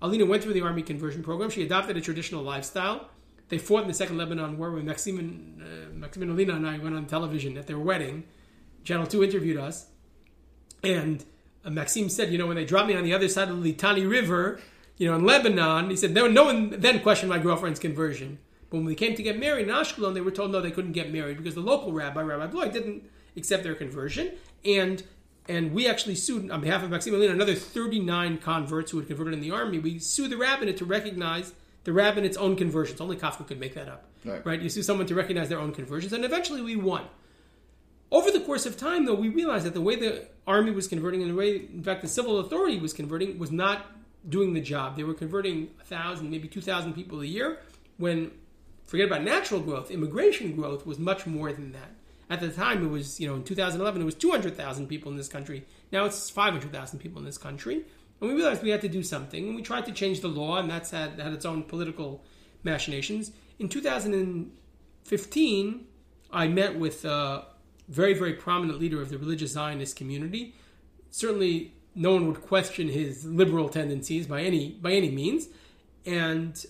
[0.00, 1.50] Alina went through the army conversion program.
[1.50, 3.08] She adopted a traditional lifestyle.
[3.48, 6.66] They fought in the Second Lebanon War when Maxim and, uh, Maxim and Alina and
[6.66, 8.24] I went on television at their wedding.
[8.84, 9.86] Channel 2 interviewed us.
[10.82, 11.24] And
[11.64, 13.72] uh, Maxim said, you know, when they dropped me on the other side of the
[13.72, 14.60] Litani River,
[14.96, 18.38] you know, in Lebanon, he said, no, no one then questioned my girlfriend's conversion.
[18.70, 20.92] But when we came to get married in Ashkelon, they were told no, they couldn't
[20.92, 23.04] get married because the local rabbi, Rabbi Bloy, didn't
[23.36, 24.32] accept their conversion.
[24.64, 25.02] And
[25.48, 29.34] and we actually sued on behalf of Maxim Alina another 39 converts who had converted
[29.34, 29.80] in the army.
[29.80, 33.00] We sued the rabbinate to recognize the rabbinate's own conversions.
[33.00, 34.46] Only Kafka could make that up, Right.
[34.46, 34.60] right?
[34.60, 37.06] You sue someone to recognize their own conversions, and eventually we won.
[38.12, 41.22] Over the course of time, though, we realized that the way the army was converting
[41.22, 43.86] and the way, in fact, the civil authority was converting was not
[44.28, 44.98] doing the job.
[44.98, 47.60] They were converting a thousand, maybe two thousand people a year.
[47.96, 48.32] When
[48.84, 51.92] forget about natural growth, immigration growth was much more than that.
[52.28, 55.28] At the time, it was you know in 2011 it was 200,000 people in this
[55.28, 55.64] country.
[55.90, 57.86] Now it's 500,000 people in this country,
[58.20, 60.58] and we realized we had to do something, and we tried to change the law,
[60.58, 62.22] and that's had had its own political
[62.62, 63.32] machinations.
[63.58, 65.86] In 2015,
[66.30, 67.46] I met with a
[67.88, 70.54] very very prominent leader of the religious Zionist community.
[71.10, 75.48] Certainly, no one would question his liberal tendencies by any by any means,
[76.06, 76.64] and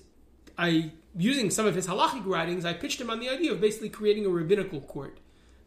[0.59, 3.89] I using some of his halachic writings, I pitched him on the idea of basically
[3.89, 5.19] creating a rabbinical court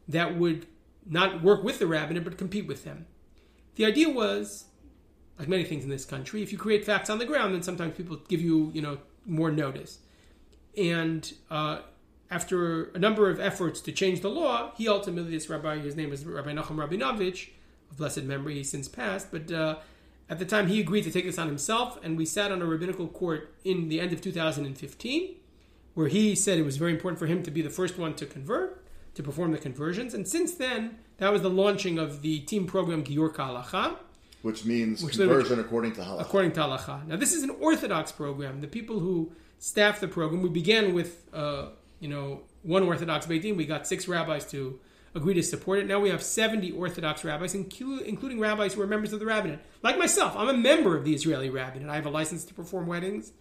[0.07, 0.65] that would
[1.05, 3.05] not work with the rabbinate but compete with them.
[3.75, 4.65] The idea was,
[5.37, 7.95] like many things in this country, if you create facts on the ground, then sometimes
[7.95, 9.99] people give you, you know, more notice.
[10.77, 11.79] And uh,
[12.31, 16.11] after a number of efforts to change the law, he ultimately, this rabbi, his name
[16.11, 17.49] is Rabbi Nachum Rabinovich,
[17.91, 19.77] of blessed memory, he's since passed, but uh,
[20.29, 22.65] at the time he agreed to take this on himself, and we sat on a
[22.65, 25.35] rabbinical court in the end of 2015,
[25.93, 28.25] where he said it was very important for him to be the first one to
[28.25, 30.13] convert, to perform the conversions.
[30.13, 33.97] And since then, that was the launching of the team program Giyur Halacha,
[34.41, 36.21] Which means Which conversion according to halakha.
[36.21, 37.07] according to Halacha.
[37.07, 38.59] Now, this is an Orthodox program.
[38.61, 41.67] The people who staff the program, we began with, uh,
[42.05, 43.57] you know, one Orthodox Beit Din.
[43.57, 44.79] We got six rabbis to
[45.15, 45.87] agree to support it.
[45.87, 49.59] Now we have 70 Orthodox rabbis, including rabbis who are members of the rabbinate.
[49.81, 51.89] Like myself, I'm a member of the Israeli rabbinate.
[51.89, 53.31] I have a license to perform weddings.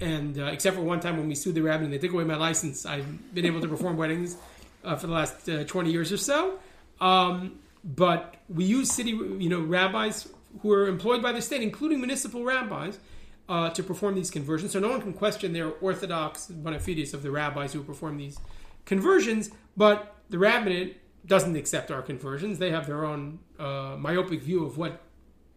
[0.00, 2.22] And uh, except for one time when we sued the rabbinate, and they took away
[2.22, 2.86] my license.
[2.86, 4.36] I've been able to perform weddings
[4.84, 6.60] uh, for the last uh, 20 years or so.
[7.00, 10.28] Um, but we use city, you know, rabbis
[10.60, 13.00] who are employed by the state, including municipal rabbis,
[13.48, 14.72] uh, to perform these conversions.
[14.72, 18.38] So no one can question their orthodox bona fides of the rabbis who perform these
[18.84, 19.50] conversions.
[19.76, 22.58] But the rabbinate doesn't accept our conversions.
[22.58, 25.00] They have their own uh, myopic view of what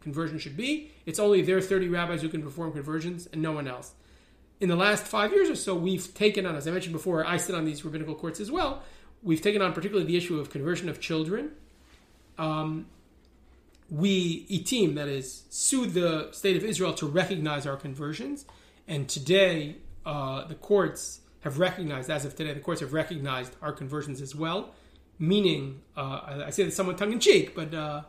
[0.01, 0.91] conversion should be.
[1.05, 3.93] It's only their 30 rabbis who can perform conversions and no one else.
[4.59, 7.37] In the last five years or so, we've taken on, as I mentioned before, I
[7.37, 8.83] sit on these rabbinical courts as well.
[9.21, 11.51] We've taken on particularly the issue of conversion of children.
[12.37, 12.87] Um,
[13.89, 18.45] we, ITIM, that is, sued the state of Israel to recognize our conversions.
[18.87, 23.71] And today, uh, the courts have recognized, as of today, the courts have recognized our
[23.71, 24.73] conversions as well.
[25.17, 28.03] Meaning, uh, I, I say this somewhat tongue in cheek, but uh,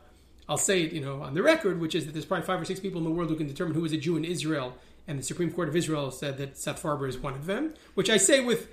[0.49, 2.65] I'll say it, you know, on the record, which is that there's probably five or
[2.65, 4.75] six people in the world who can determine who is a Jew in Israel,
[5.07, 8.11] and the Supreme Court of Israel said that Seth Farber is one of them, which
[8.11, 8.69] I say with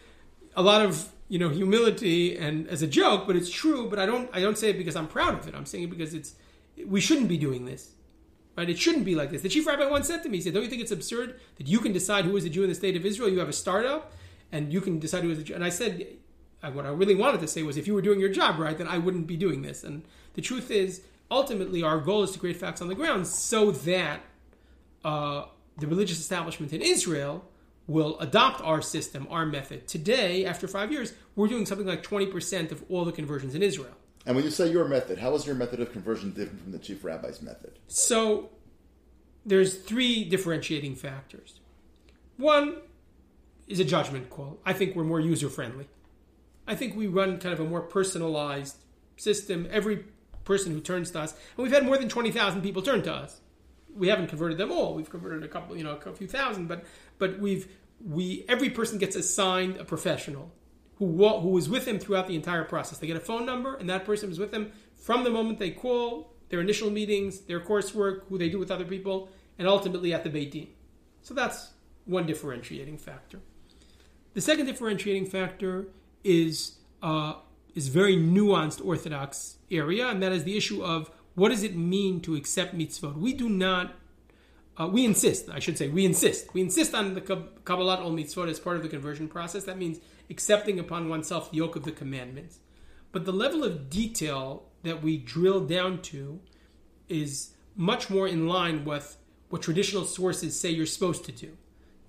[0.55, 3.89] a lot of you know humility and as a joke, but it's true.
[3.89, 5.55] But I don't I don't say it because I'm proud of it.
[5.55, 6.35] I'm saying it because it's
[6.85, 7.91] we shouldn't be doing this.
[8.57, 8.69] Right?
[8.69, 9.43] It shouldn't be like this.
[9.43, 11.67] The chief rabbi once said to me, he said, Don't you think it's absurd that
[11.67, 13.29] you can decide who is a Jew in the state of Israel?
[13.29, 14.13] You have a startup
[14.51, 15.53] and you can decide who is a Jew.
[15.53, 16.07] And I said,
[16.61, 18.87] what I really wanted to say was, if you were doing your job right, then
[18.87, 19.83] I wouldn't be doing this.
[19.83, 23.71] And the truth is, ultimately, our goal is to create facts on the ground so
[23.71, 24.21] that
[25.05, 25.45] uh,
[25.77, 27.45] the religious establishment in Israel
[27.85, 29.87] will adopt our system, our method.
[29.87, 33.95] Today, after five years, we're doing something like 20% of all the conversions in Israel.
[34.27, 36.79] And when you say your method, how is your method of conversion different from the
[36.79, 37.79] chief rabbi's method?
[37.87, 38.49] So
[39.45, 41.61] there's three differentiating factors.
[42.35, 42.75] One
[43.67, 44.59] is a judgment call.
[44.65, 45.87] I think we're more user friendly.
[46.67, 48.75] I think we run kind of a more personalized
[49.15, 49.65] system.
[49.71, 50.03] Every
[50.43, 53.39] person who turns to us, and we've had more than 20,000 people turn to us.
[53.95, 54.93] We haven't converted them all.
[54.93, 56.83] We've converted a couple, you know, a few thousand, but
[57.17, 57.67] but we've
[58.05, 60.51] we every person gets assigned a professional
[60.99, 62.97] who who was with him throughout the entire process.
[62.97, 65.71] They get a phone number, and that person was with them from the moment they
[65.71, 70.23] call, their initial meetings, their coursework, who they do with other people, and ultimately at
[70.23, 70.67] the Beit Din.
[71.21, 71.71] So that's
[72.05, 73.39] one differentiating factor.
[74.33, 75.87] The second differentiating factor
[76.23, 77.35] is uh,
[77.75, 82.19] is very nuanced Orthodox area, and that is the issue of what does it mean
[82.21, 83.15] to accept mitzvot.
[83.15, 83.93] We do not.
[84.79, 86.53] Uh, we insist, I should say, we insist.
[86.53, 89.63] We insist on the Kab- Kabbalat ol mitzvot as part of the conversion process.
[89.63, 89.99] That means
[90.29, 92.59] accepting upon oneself the yoke of the commandments.
[93.11, 96.39] But the level of detail that we drill down to
[97.07, 99.17] is much more in line with
[99.49, 101.57] what traditional sources say you're supposed to do.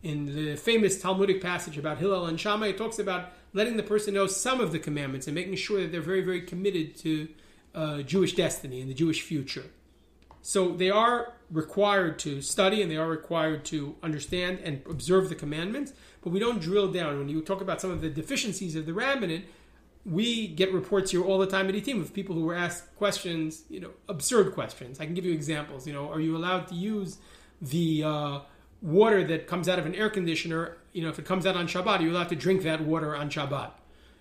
[0.03, 4.15] In the famous Talmudic passage about Hillel and Shammai, it talks about letting the person
[4.15, 7.29] know some of the commandments and making sure that they're very, very committed to
[7.75, 9.65] uh, Jewish destiny and the Jewish future.
[10.42, 15.35] So they are required to study and they are required to understand and observe the
[15.35, 17.18] commandments, but we don't drill down.
[17.18, 19.46] When you talk about some of the deficiencies of the rabbinate,
[20.05, 23.64] we get reports here all the time at ITIM of people who were asked questions,
[23.68, 25.01] you know, absurd questions.
[25.01, 25.87] I can give you examples.
[25.87, 27.18] You know, are you allowed to use
[27.61, 28.40] the uh,
[28.81, 30.79] water that comes out of an air conditioner?
[30.92, 33.14] You know, if it comes out on Shabbat, are you allowed to drink that water
[33.14, 33.72] on Shabbat?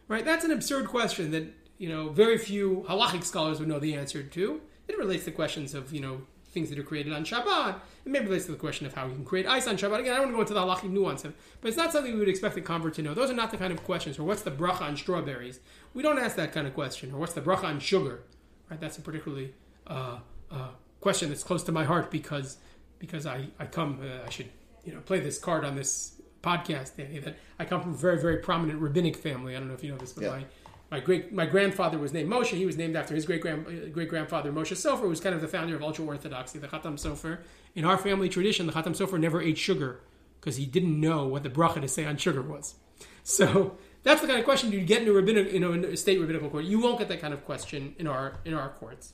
[0.08, 0.26] Right?
[0.26, 4.24] That's an absurd question that you know very few halachic scholars would know the answer
[4.24, 4.62] to.
[4.88, 6.22] It relates to questions of you know
[6.52, 7.76] things that are created on Shabbat.
[8.06, 10.00] It maybe relates to the question of how you can create ice on Shabbat.
[10.00, 12.14] Again, I don't want to go into the halachic nuance of, but it's not something
[12.14, 13.14] we would expect a convert to know.
[13.14, 14.18] Those are not the kind of questions.
[14.18, 15.60] Or what's the bracha on strawberries?
[15.94, 17.12] We don't ask that kind of question.
[17.14, 18.24] Or what's the bracha on sugar?
[18.72, 18.80] Right?
[18.80, 19.54] That's a particularly
[19.88, 20.20] uh,
[20.50, 20.70] uh,
[21.02, 22.58] question that's close to my heart because
[23.00, 24.50] because I I come uh, I should
[24.86, 27.20] you know play this card on this podcast, Danny.
[27.20, 29.56] That I come from a very very prominent rabbinic family.
[29.56, 30.30] I don't know if you know this, but Yeah.
[30.32, 30.46] my
[30.90, 32.50] my great my grandfather was named Moshe.
[32.50, 35.42] He was named after his great grand great grandfather Moshe Sofer, who was kind of
[35.42, 37.40] the founder of ultra orthodoxy, the Khatam Sofer.
[37.76, 40.02] In our family tradition, the Khatam Sofer never ate sugar
[40.40, 42.76] because he didn't know what the bracha to say on sugar was.
[43.24, 45.98] So that's the kind of question you get in a rabbinic, you know, in a
[45.98, 46.64] state rabbinical court.
[46.64, 49.12] You won't get that kind of question in our in our courts.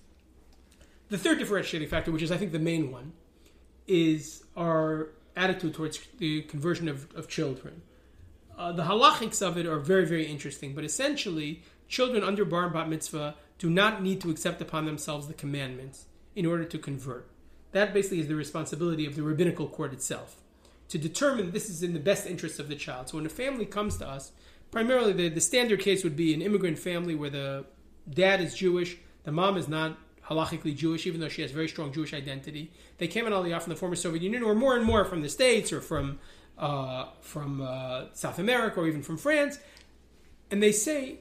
[1.09, 3.13] The third differentiating factor, which is I think the main one,
[3.88, 7.81] is our attitude towards the conversion of, of children.
[8.57, 12.73] Uh, the halachics of it are very, very interesting, but essentially, children under bar and
[12.73, 17.29] bat mitzvah do not need to accept upon themselves the commandments in order to convert.
[17.71, 20.37] That basically is the responsibility of the rabbinical court itself
[20.89, 23.09] to determine this is in the best interest of the child.
[23.09, 24.31] So when a family comes to us,
[24.69, 27.65] primarily the, the standard case would be an immigrant family where the
[28.07, 31.91] dad is Jewish, the mom is not halachically Jewish, even though she has very strong
[31.91, 32.71] Jewish identity.
[32.97, 35.29] They came in Aliyah from the former Soviet Union, or more and more from the
[35.29, 36.19] States, or from
[36.57, 39.59] uh, from uh, South America, or even from France,
[40.51, 41.19] and they say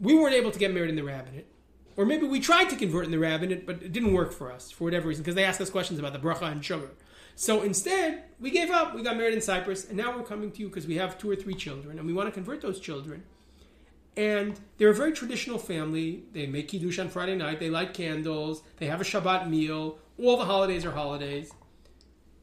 [0.00, 1.46] we weren't able to get married in the rabbinate,
[1.96, 4.70] or maybe we tried to convert in the rabbinate, but it didn't work for us
[4.70, 6.90] for whatever reason because they asked us questions about the bracha and sugar.
[7.34, 8.94] So instead, we gave up.
[8.94, 11.30] We got married in Cyprus, and now we're coming to you because we have two
[11.30, 13.22] or three children, and we want to convert those children.
[14.16, 16.24] And they're a very traditional family.
[16.32, 17.60] They make kiddush on Friday night.
[17.60, 18.62] They light candles.
[18.76, 19.98] They have a Shabbat meal.
[20.18, 21.50] All the holidays are holidays,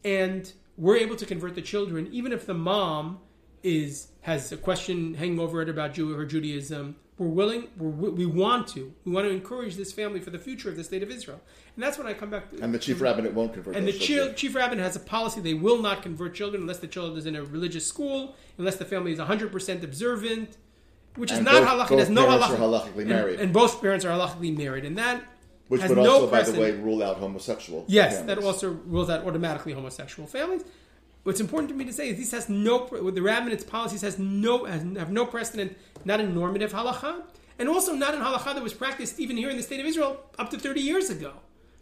[0.04, 3.20] and we're able to convert the children, even if the mom
[3.64, 6.96] is has a question hanging over it about Jew her Judaism.
[7.18, 7.68] We're willing.
[7.80, 8.94] We're, we want to.
[9.04, 11.42] We want to encourage this family for the future of the state of Israel,
[11.76, 12.52] and that's when I come back.
[12.52, 14.36] To, And the chief rabbinate won't convert and the children.
[14.36, 17.36] chief rabbin has a policy they will not convert children unless the child is in
[17.36, 20.58] a religious school, unless the family is 100% observant,
[21.16, 21.90] which is And not both- halakhic.
[21.90, 22.50] both Has no halakhic.
[22.52, 23.40] are halakhically and- married.
[23.40, 24.86] And, both parents are halakhically married.
[24.86, 25.24] And that
[25.68, 27.86] Which would no also, by the way, rule out homosexual.
[27.88, 28.36] Yes, families.
[28.36, 30.64] that also rules out automatically homosexual families.
[31.24, 34.64] What's important to me to say is this has no the rabbinate's policies has no
[34.64, 37.22] has, have no precedent, not in normative halacha,
[37.60, 40.22] and also not in halacha that was practiced even here in the state of Israel
[40.40, 41.34] up to thirty years ago.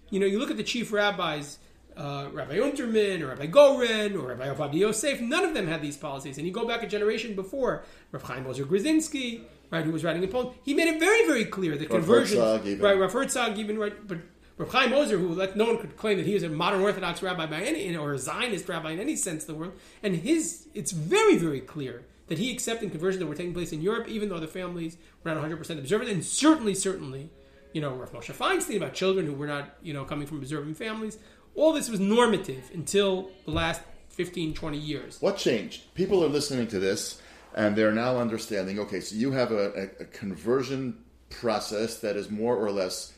[0.09, 1.59] You know, you look at the chief rabbis,
[1.95, 5.21] uh, Rabbi Unterman or Rabbi Goren or Rabbi Ovadia Yosef.
[5.21, 8.47] None of them had these policies, and you go back a generation before, Rav Chaim
[8.47, 10.55] Ozer Grodzinski, right, who was writing in Poland.
[10.63, 12.39] He made it very, very clear that conversion,
[12.79, 14.19] right, Rav Herzog even right, but
[14.57, 17.21] Rav Chaim Ozer, who let, no one could claim that he was a modern Orthodox
[17.21, 20.67] rabbi by any, or a Zionist rabbi in any sense of the word, and his,
[20.73, 24.29] it's very, very clear that he accepted conversions that were taking place in Europe, even
[24.29, 27.29] though the families were not 100% observant, and certainly, certainly,
[27.73, 30.77] you know, Rav Moshe Feinstein about children who were not, you know, coming from observant
[30.77, 31.17] families.
[31.55, 35.21] All this was normative until the last 15, 20 years.
[35.21, 35.93] What changed?
[35.93, 37.21] People are listening to this
[37.55, 42.29] and they're now understanding okay, so you have a, a, a conversion process that is
[42.29, 43.13] more or less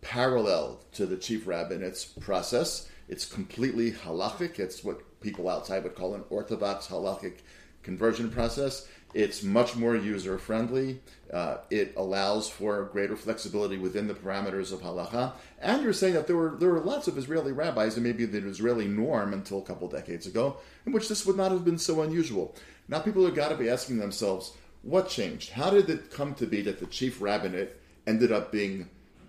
[0.00, 2.88] parallel to the chief rabbinate's process.
[3.08, 4.58] It's completely halachic.
[4.58, 7.38] It's what people outside would call an orthodox halachic
[7.82, 8.88] conversion process.
[9.14, 11.00] It's much more user friendly.
[11.32, 15.32] Uh, it allows for greater flexibility within the parameters of halacha.
[15.60, 18.46] And you're saying that there were there were lots of Israeli rabbis, and maybe the
[18.46, 20.56] Israeli norm until a couple decades ago,
[20.86, 22.54] in which this would not have been so unusual.
[22.88, 24.52] Now people have got to be asking themselves,
[24.82, 25.50] What changed?
[25.50, 28.88] How did it come to be that the chief rabbinate ended up being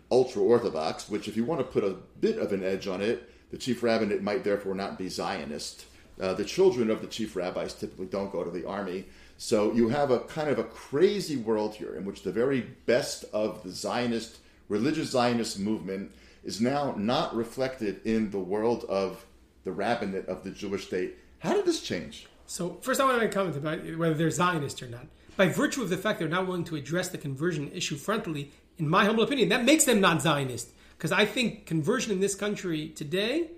[0.09, 1.09] ultra orthodox?
[1.09, 3.83] Which, if you want to put a bit of an edge on it, the chief
[3.83, 5.85] rabbinate might therefore not be Zionist.
[6.19, 9.05] Uh, the children of the chief rabbis typically don't go to the army.
[9.37, 13.25] So you have a kind of a crazy world here in which the very best
[13.33, 14.37] of the Zionist,
[14.69, 16.11] religious Zionist movement
[16.43, 19.25] is now not reflected in the world of
[19.63, 21.17] the rabbinate of the Jewish state.
[21.39, 22.27] How did this change?
[22.45, 25.07] So first, I want to make a comment about whether they're Zionist or not.
[25.35, 28.87] By virtue of the fact they're not willing to address the conversion issue frontally, in
[28.87, 30.69] my humble opinion, that makes them not Zionist.
[30.97, 33.49] Because I think conversion in this country today,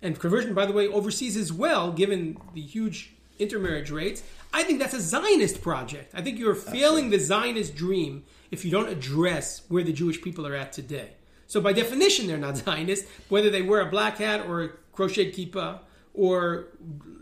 [0.00, 4.22] and conversion, by the way, overseas as well, given the huge intermarriage rates,
[4.52, 6.12] I think that's a Zionist project.
[6.14, 10.46] I think you're failing the Zionist dream if you don't address where the Jewish people
[10.46, 11.10] are at today.
[11.46, 15.34] So by definition, they're not Zionist, whether they wear a black hat or a crocheted
[15.34, 15.80] kippah
[16.14, 16.66] or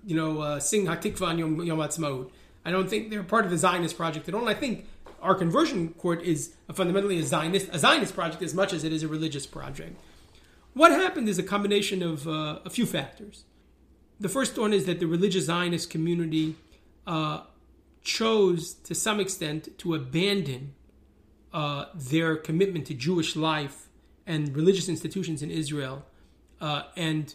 [0.05, 2.31] you know uh, sing Hatikva on Yom, Yom Ha'atzmaut.
[2.65, 4.43] I don't think they're part of the Zionist project at all.
[4.43, 4.87] And I think
[5.21, 9.03] our conversion court is fundamentally a Zionist a Zionist project as much as it is
[9.03, 9.99] a religious project.
[10.75, 13.45] What happened is a combination of uh, a few factors.
[14.23, 16.55] The first one is that the religious Zionist community
[17.09, 17.41] uh,
[18.03, 20.75] chose, to some extent, to abandon
[21.53, 23.89] uh, their commitment to Jewish life
[24.25, 26.05] and religious institutions in Israel.
[26.61, 27.35] Uh, and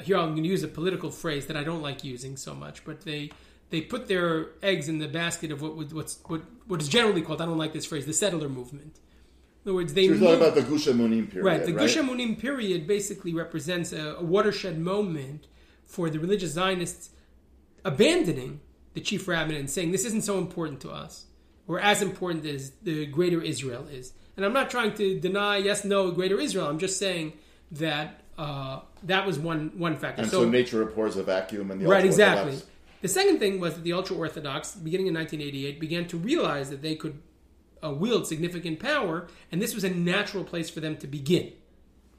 [0.00, 2.84] here I'm going to use a political phrase that I don't like using so much,
[2.84, 3.32] but they
[3.70, 7.42] they put their eggs in the basket of what what's what what is generally called
[7.42, 9.00] I don't like this phrase the settler movement.
[9.64, 11.66] In other words, they So you're talking about the Gush Emunim period, right.
[11.66, 11.80] The right?
[11.80, 15.48] Gush Emunim period basically represents a, a watershed moment
[15.86, 17.10] for the religious Zionists
[17.84, 18.60] abandoning
[18.94, 21.26] the chief rabbinate and saying this isn't so important to us.
[21.66, 24.12] We're as important as the greater Israel is.
[24.36, 26.66] And I'm not trying to deny yes, no, greater Israel.
[26.66, 27.32] I'm just saying
[27.72, 30.22] that uh, that was one one factor.
[30.22, 32.60] and so, nature abhors a vacuum, and the Right, Right, exactly.
[33.02, 36.82] The second thing was that the ultra Orthodox, beginning in 1988, began to realize that
[36.82, 37.20] they could
[37.82, 41.52] uh, wield significant power, and this was a natural place for them to begin.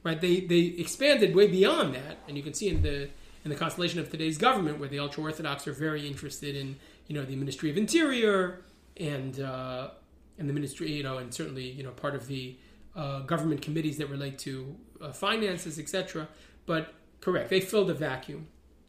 [0.03, 0.19] Right?
[0.19, 3.09] They they expanded way beyond that, and you can see in the
[3.47, 6.75] in the constellation of today's government, where the ultra Orthodox are very interested in
[7.07, 8.61] you know the Ministry of Interior
[8.97, 9.91] and uh,
[10.37, 12.57] and the ministry, you know, and certainly you know part of the
[12.93, 16.27] uh, government committees that relate to uh, finances, etc.
[16.65, 18.47] But correct, they filled a vacuum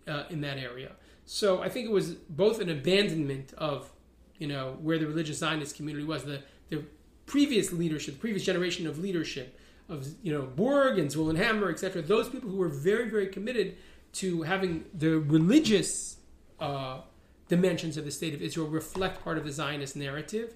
[0.08, 0.90] uh, in that area.
[1.24, 3.92] So I think it was both an abandonment of,
[4.38, 6.82] you know, where the religious Zionist community was, the the
[7.26, 9.56] previous leadership, the previous generation of leadership
[9.88, 12.02] of you know Burg and Zevulun Hammer, etc.
[12.02, 13.76] Those people who were very very committed
[14.20, 16.16] to having the religious
[16.60, 17.00] uh,
[17.48, 20.54] dimensions of the state of Israel reflect part of the Zionist narrative.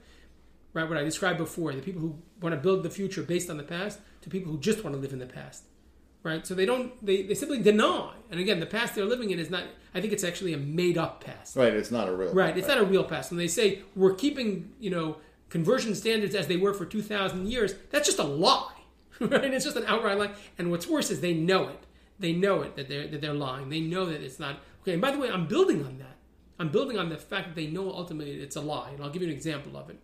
[0.74, 3.58] Right, what I described before, the people who want to build the future based on
[3.58, 5.64] the past, to people who just want to live in the past
[6.22, 6.46] right?
[6.46, 8.12] So they don't they, they simply deny.
[8.30, 9.64] And again, the past they're living in is not.
[9.94, 11.56] I think it's actually a made up past.
[11.56, 12.32] Right, it's not a real.
[12.32, 13.30] Right, it's not a real past.
[13.30, 15.16] And they say we're keeping you know
[15.48, 18.68] conversion standards as they were for two thousand years, that's just a lie.
[19.20, 20.30] Right, it's just an outright lie.
[20.58, 21.84] And what's worse is they know it.
[22.22, 23.68] They know it that they're that they're lying.
[23.68, 24.92] They know that it's not okay.
[24.92, 26.16] And by the way, I'm building on that.
[26.58, 28.90] I'm building on the fact that they know ultimately it's a lie.
[28.90, 29.98] And I'll give you an example of it.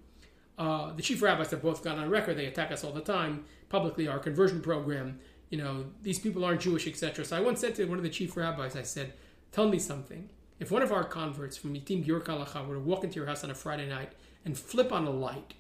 [0.58, 2.36] Uh, the chief rabbis have both gone on record.
[2.36, 4.08] They attack us all the time publicly.
[4.08, 7.24] Our conversion program, you know, these people aren't Jewish, etc.
[7.24, 9.14] So I once said to one of the chief rabbis, I said,
[9.52, 10.28] "Tell me something.
[10.58, 13.44] If one of our converts from ITIM Giyur K'Halacha were to walk into your house
[13.44, 14.12] on a Friday night
[14.44, 15.54] and flip on a light,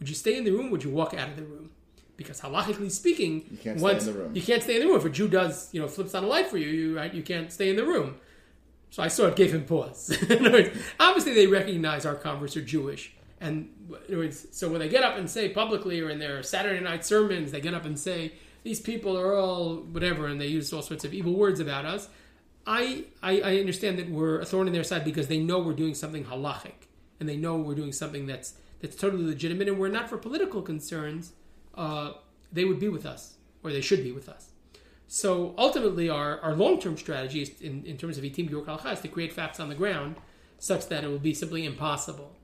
[0.00, 0.72] would you stay in the room?
[0.72, 1.70] Would you walk out of the room?
[2.16, 4.36] Because halachically speaking, You can't stay once- in the room.
[4.36, 4.96] You can't stay in the room.
[4.98, 7.22] If a Jew does, you know, flips on a light for you, you right, you
[7.22, 8.16] can't stay in the room.
[8.90, 10.16] So I sort of gave him pause.
[10.30, 13.68] Words, Obviously, they recognize our converts are Jewish, and
[14.08, 17.50] words, so when they get up and say publicly or in their Saturday night sermons,
[17.50, 21.04] they get up and say these people are all whatever, and they use all sorts
[21.04, 22.08] of evil words about us.
[22.66, 25.72] I, I I understand that we're a thorn in their side because they know we're
[25.74, 26.86] doing something halachic,
[27.18, 30.62] and they know we're doing something that's that's totally legitimate, and we're not for political
[30.62, 31.32] concerns.
[31.76, 32.12] Uh,
[32.52, 34.50] they would be with us, or they should be with us.
[35.06, 39.00] So ultimately, our, our long term strategy is in, in terms of ITIM Giyur is
[39.00, 40.16] to create facts on the ground
[40.58, 42.34] such that it will be simply impossible.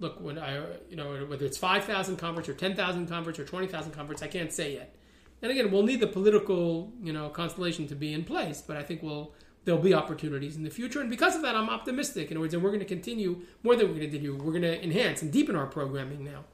[0.00, 4.22] Look, when I, you know, whether it's 5,000 converts or 10,000 converts or 20,000 converts,
[4.22, 4.96] I can't say yet.
[5.42, 8.82] And again, we'll need the political, you know, constellation to be in place, but I
[8.82, 9.32] think we'll,
[9.64, 11.00] there'll be opportunities in the future.
[11.00, 12.30] And because of that, I'm optimistic.
[12.30, 14.36] In other words, and we're going to continue, more than we're going to do.
[14.36, 16.44] we're going to enhance and deepen our programming now.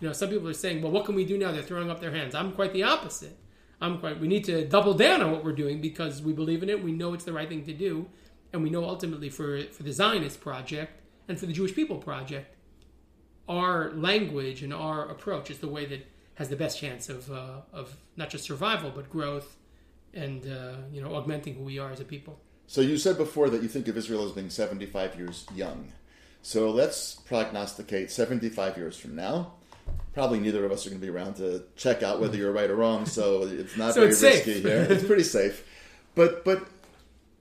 [0.00, 1.52] You know, some people are saying, well, what can we do now?
[1.52, 2.34] They're throwing up their hands.
[2.34, 3.36] I'm quite the opposite.
[3.80, 4.20] I'm quite.
[4.20, 6.82] We need to double down on what we're doing because we believe in it.
[6.82, 8.06] We know it's the right thing to do,
[8.52, 12.54] and we know ultimately for for the Zionist project and for the Jewish people project,
[13.48, 17.60] our language and our approach is the way that has the best chance of uh,
[17.72, 19.56] of not just survival but growth
[20.14, 22.38] and uh, you know augmenting who we are as a people.
[22.66, 25.92] So you said before that you think of Israel as being 75 years young.
[26.42, 29.52] So let's prognosticate 75 years from now.
[30.14, 32.70] Probably neither of us are going to be around to check out whether you're right
[32.70, 34.46] or wrong, so it's not So very it's safe.
[34.46, 34.86] risky here.
[34.88, 35.64] It's pretty safe.
[36.14, 36.66] But but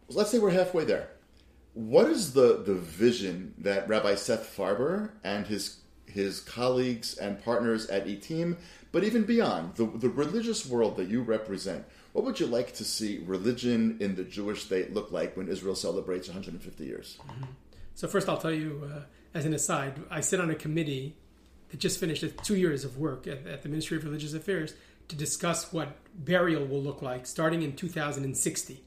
[0.10, 1.08] let's say we're halfway there.
[1.74, 7.88] What is the, the vision that Rabbi Seth Farber and his his colleagues and partners
[7.88, 8.56] at ITIM,
[8.94, 11.84] but even beyond, the, the religious world that you represent,
[12.14, 15.76] what would you like to see religion in the Jewish state look like when Israel
[15.76, 17.18] celebrates 150 years?
[17.96, 19.02] So first, I'll tell you, uh,
[19.34, 21.18] as an aside, I sit on a committee
[21.70, 24.74] that just finished two years of work at, at the Ministry of Religious Affairs
[25.08, 28.74] to discuss what burial will look like starting in 2060.
[28.74, 28.82] Okay,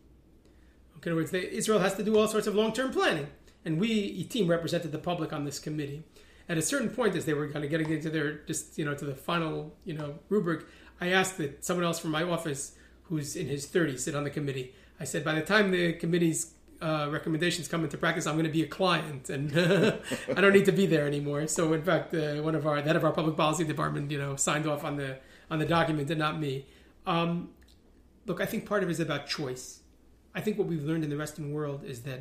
[1.11, 3.29] in other words, they, Israel has to do all sorts of long-term planning,
[3.65, 6.03] and we, ITIM, represented the public on this committee.
[6.49, 8.95] At a certain point, as they were kind of getting into their just you know
[8.95, 10.65] to the final you know rubric,
[11.01, 12.73] I asked that someone else from my office,
[13.05, 14.75] who's in his 30s, sit on the committee.
[14.99, 18.53] I said, by the time the committee's uh, recommendations come into practice, I'm going to
[18.53, 19.51] be a client, and
[20.37, 21.47] I don't need to be there anymore.
[21.47, 24.37] So, in fact, uh, one of our head of our public policy department, you know,
[24.37, 25.19] signed off on the
[25.51, 26.67] on the document, and not me.
[27.07, 27.51] Um,
[28.27, 29.81] look, I think part of it is about choice.
[30.35, 32.21] I think what we've learned in the Western world is that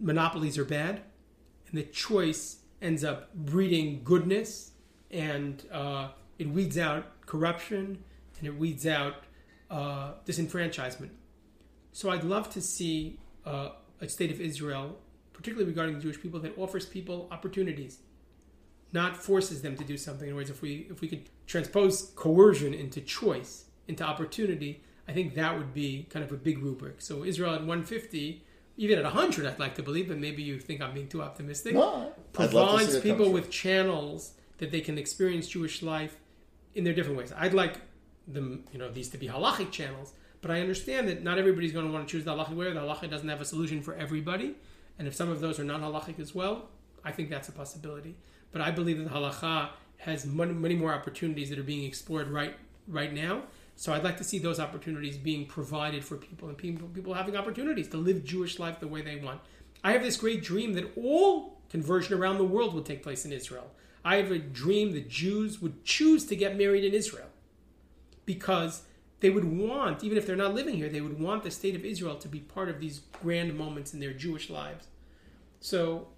[0.00, 1.02] monopolies are bad,
[1.68, 4.72] and the choice ends up breeding goodness,
[5.10, 6.08] and uh,
[6.38, 8.02] it weeds out corruption,
[8.38, 9.24] and it weeds out
[9.70, 11.10] uh, disenfranchisement.
[11.92, 13.70] So I'd love to see uh,
[14.00, 14.98] a state of Israel,
[15.32, 18.00] particularly regarding the Jewish people, that offers people opportunities,
[18.92, 20.28] not forces them to do something.
[20.28, 25.12] In other words, if we if we could transpose coercion into choice, into opportunity, I
[25.12, 27.00] think that would be kind of a big rubric.
[27.00, 28.44] So Israel at 150,
[28.76, 31.74] even at 100, I'd like to believe, but maybe you think I'm being too optimistic.
[31.74, 36.16] No, provides people with channels that they can experience Jewish life
[36.74, 37.32] in their different ways.
[37.36, 37.76] I'd like
[38.26, 41.86] them, you know, these to be halachic channels, but I understand that not everybody's going
[41.86, 42.72] to want to choose the halachic way.
[42.72, 44.54] The halachic doesn't have a solution for everybody,
[44.98, 46.68] and if some of those are not halachic as well,
[47.04, 48.16] I think that's a possibility.
[48.52, 52.28] But I believe that the halacha has many, many more opportunities that are being explored
[52.28, 52.54] right
[52.88, 53.42] right now.
[53.76, 57.36] So I'd like to see those opportunities being provided for people and people people having
[57.36, 59.40] opportunities to live Jewish life the way they want.
[59.84, 63.32] I have this great dream that all conversion around the world would take place in
[63.32, 63.70] Israel.
[64.04, 67.26] I have a dream that Jews would choose to get married in Israel
[68.24, 68.82] because
[69.20, 71.84] they would want, even if they're not living here, they would want the state of
[71.84, 74.88] Israel to be part of these grand moments in their Jewish lives.
[75.60, 76.08] So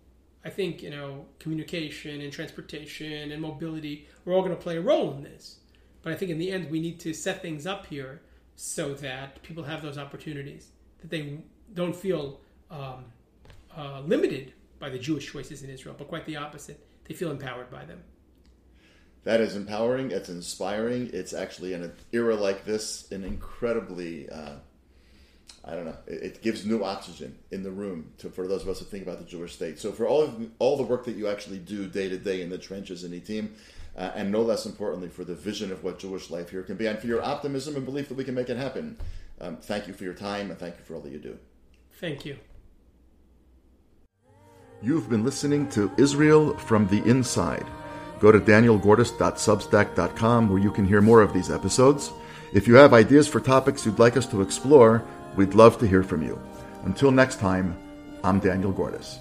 [0.45, 4.81] I think, you know, communication and transportation and mobility, we're all going to play a
[4.81, 5.61] role in this.
[6.03, 8.23] But I think in the end, we need to set things up here
[8.57, 10.69] so that people have those opportunities,
[11.01, 11.39] that they
[11.75, 12.41] don't feel
[12.71, 13.05] um,
[13.77, 16.85] uh, limited by the Jewish choices in Israel, but quite the opposite.
[17.05, 18.03] They feel empowered by them.
[19.25, 20.11] That is empowering.
[20.11, 21.11] It's inspiring.
[21.13, 24.55] It's actually in an era like this an incredibly, uh,
[25.65, 28.69] I don't know, it, it gives new oxygen in the room to, for those of
[28.69, 29.79] us who think about the Jewish state.
[29.79, 32.49] So for all of all the work that you actually do day to day in
[32.49, 33.51] the trenches in ITIM,
[33.97, 36.87] uh, and no less importantly for the vision of what Jewish life here can be,
[36.87, 38.97] and for your optimism and belief that we can make it happen.
[39.41, 41.39] Um, thank you for your time and thank you for all that you do.
[42.01, 42.37] Thank you.
[44.81, 47.67] You've been listening to Israel from the Inside.
[48.21, 52.13] Go to danielgordis.substack.com where you can hear more of these episodes.
[52.53, 55.05] If you have ideas for topics you'd like us to explore,
[55.37, 56.41] we'd love to hear from you.
[56.85, 57.77] Until next time,
[58.25, 59.21] I'm Daniel Gordis.